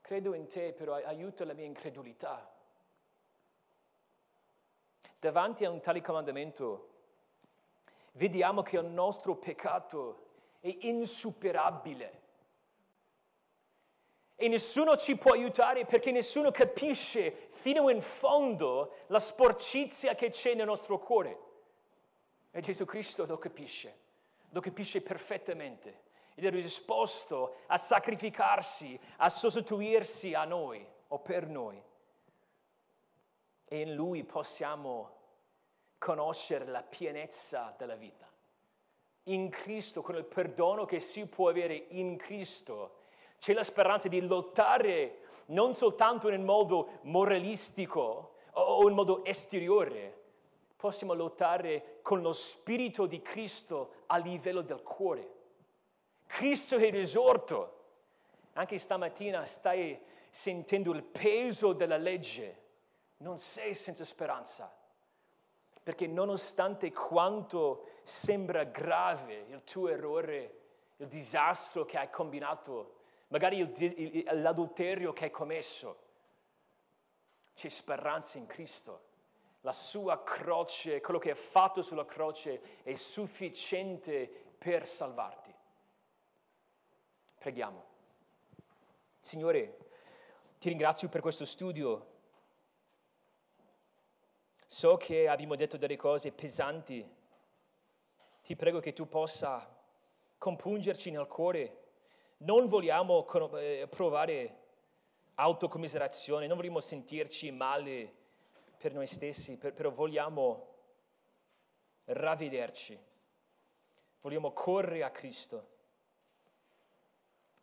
credo 0.00 0.34
in 0.34 0.48
te, 0.48 0.72
però 0.72 0.94
aiuta 0.94 1.44
la 1.44 1.54
mia 1.54 1.64
incredulità. 1.64 2.52
Davanti 5.18 5.64
a 5.64 5.70
un 5.70 5.80
tale 5.80 6.00
comandamento, 6.00 6.88
vediamo 8.12 8.62
che 8.62 8.78
il 8.78 8.86
nostro 8.86 9.36
peccato 9.36 10.26
è 10.60 10.76
insuperabile. 10.80 12.19
E 14.42 14.48
nessuno 14.48 14.96
ci 14.96 15.18
può 15.18 15.32
aiutare 15.32 15.84
perché 15.84 16.10
nessuno 16.10 16.50
capisce 16.50 17.30
fino 17.30 17.90
in 17.90 18.00
fondo 18.00 18.94
la 19.08 19.18
sporcizia 19.18 20.14
che 20.14 20.30
c'è 20.30 20.54
nel 20.54 20.64
nostro 20.64 20.98
cuore. 20.98 21.38
E 22.50 22.62
Gesù 22.62 22.86
Cristo 22.86 23.26
lo 23.26 23.36
capisce, 23.36 23.94
lo 24.48 24.60
capisce 24.60 25.02
perfettamente 25.02 26.04
ed 26.34 26.46
è 26.46 26.50
disposto 26.52 27.56
a 27.66 27.76
sacrificarsi, 27.76 28.98
a 29.18 29.28
sostituirsi 29.28 30.32
a 30.32 30.46
noi 30.46 30.88
o 31.08 31.18
per 31.18 31.46
noi. 31.46 31.78
E 33.66 33.80
in 33.80 33.94
Lui 33.94 34.24
possiamo 34.24 35.18
conoscere 35.98 36.64
la 36.64 36.82
pienezza 36.82 37.74
della 37.76 37.94
vita. 37.94 38.26
In 39.24 39.50
Cristo, 39.50 40.00
con 40.00 40.16
il 40.16 40.24
perdono 40.24 40.86
che 40.86 40.98
si 40.98 41.26
può 41.26 41.50
avere 41.50 41.74
in 41.90 42.16
Cristo, 42.16 42.99
c'è 43.40 43.54
la 43.54 43.64
speranza 43.64 44.06
di 44.06 44.20
lottare 44.20 45.20
non 45.46 45.74
soltanto 45.74 46.28
in 46.28 46.44
modo 46.44 46.98
moralistico 47.02 48.34
o 48.52 48.86
in 48.86 48.94
modo 48.94 49.24
esteriore, 49.24 50.18
possiamo 50.76 51.14
lottare 51.14 51.98
con 52.02 52.20
lo 52.20 52.32
spirito 52.32 53.06
di 53.06 53.22
Cristo 53.22 53.94
a 54.06 54.18
livello 54.18 54.60
del 54.60 54.82
cuore. 54.82 55.38
Cristo 56.26 56.76
è 56.76 56.90
risorto. 56.90 57.78
Anche 58.52 58.78
stamattina 58.78 59.44
stai 59.46 59.98
sentendo 60.28 60.92
il 60.92 61.02
peso 61.02 61.72
della 61.72 61.96
legge. 61.96 62.58
Non 63.18 63.38
sei 63.38 63.74
senza 63.74 64.04
speranza. 64.04 64.72
Perché 65.82 66.06
nonostante 66.06 66.92
quanto 66.92 67.86
sembra 68.02 68.64
grave 68.64 69.46
il 69.48 69.64
tuo 69.64 69.88
errore, 69.88 70.58
il 70.96 71.08
disastro 71.08 71.84
che 71.84 71.96
hai 71.96 72.10
combinato, 72.10 72.99
magari 73.30 73.58
il, 73.58 73.72
il, 73.78 74.40
l'adulterio 74.40 75.12
che 75.12 75.24
hai 75.24 75.30
commesso, 75.30 76.08
c'è 77.54 77.68
speranza 77.68 78.38
in 78.38 78.46
Cristo. 78.46 79.08
La 79.62 79.72
sua 79.72 80.22
croce, 80.22 81.00
quello 81.00 81.18
che 81.18 81.32
è 81.32 81.34
fatto 81.34 81.82
sulla 81.82 82.06
croce 82.06 82.82
è 82.82 82.94
sufficiente 82.94 84.26
per 84.56 84.86
salvarti. 84.86 85.54
Preghiamo. 87.38 87.84
Signore, 89.18 89.78
ti 90.58 90.68
ringrazio 90.70 91.08
per 91.08 91.20
questo 91.20 91.44
studio. 91.44 92.06
So 94.66 94.96
che 94.96 95.28
abbiamo 95.28 95.56
detto 95.56 95.76
delle 95.76 95.96
cose 95.96 96.32
pesanti. 96.32 97.06
Ti 98.42 98.56
prego 98.56 98.80
che 98.80 98.94
tu 98.94 99.06
possa 99.08 99.76
compungerci 100.38 101.10
nel 101.10 101.26
cuore 101.26 101.79
non 102.42 102.66
vogliamo 102.66 103.26
eh, 103.58 103.86
provare 103.88 104.58
autocommiserazione, 105.34 106.46
non 106.46 106.56
vogliamo 106.56 106.80
sentirci 106.80 107.50
male 107.50 108.14
per 108.76 108.92
noi 108.92 109.06
stessi, 109.06 109.56
però 109.56 109.90
vogliamo 109.90 110.68
ravvederci, 112.04 112.98
vogliamo 114.20 114.52
correre 114.52 115.02
a 115.02 115.10
Cristo. 115.10 115.68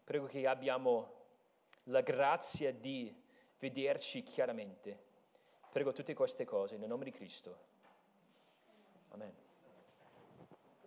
Prego 0.03 0.25
che 0.25 0.47
abbiamo 0.47 1.15
la 1.85 2.01
grazia 2.01 2.71
di 2.71 3.13
vederci 3.59 4.23
chiaramente. 4.23 5.05
Prego 5.71 5.91
tutte 5.91 6.13
queste 6.13 6.45
cose 6.45 6.77
nel 6.77 6.87
nome 6.87 7.03
di 7.03 7.11
Cristo. 7.11 7.65
Amen. 9.09 9.46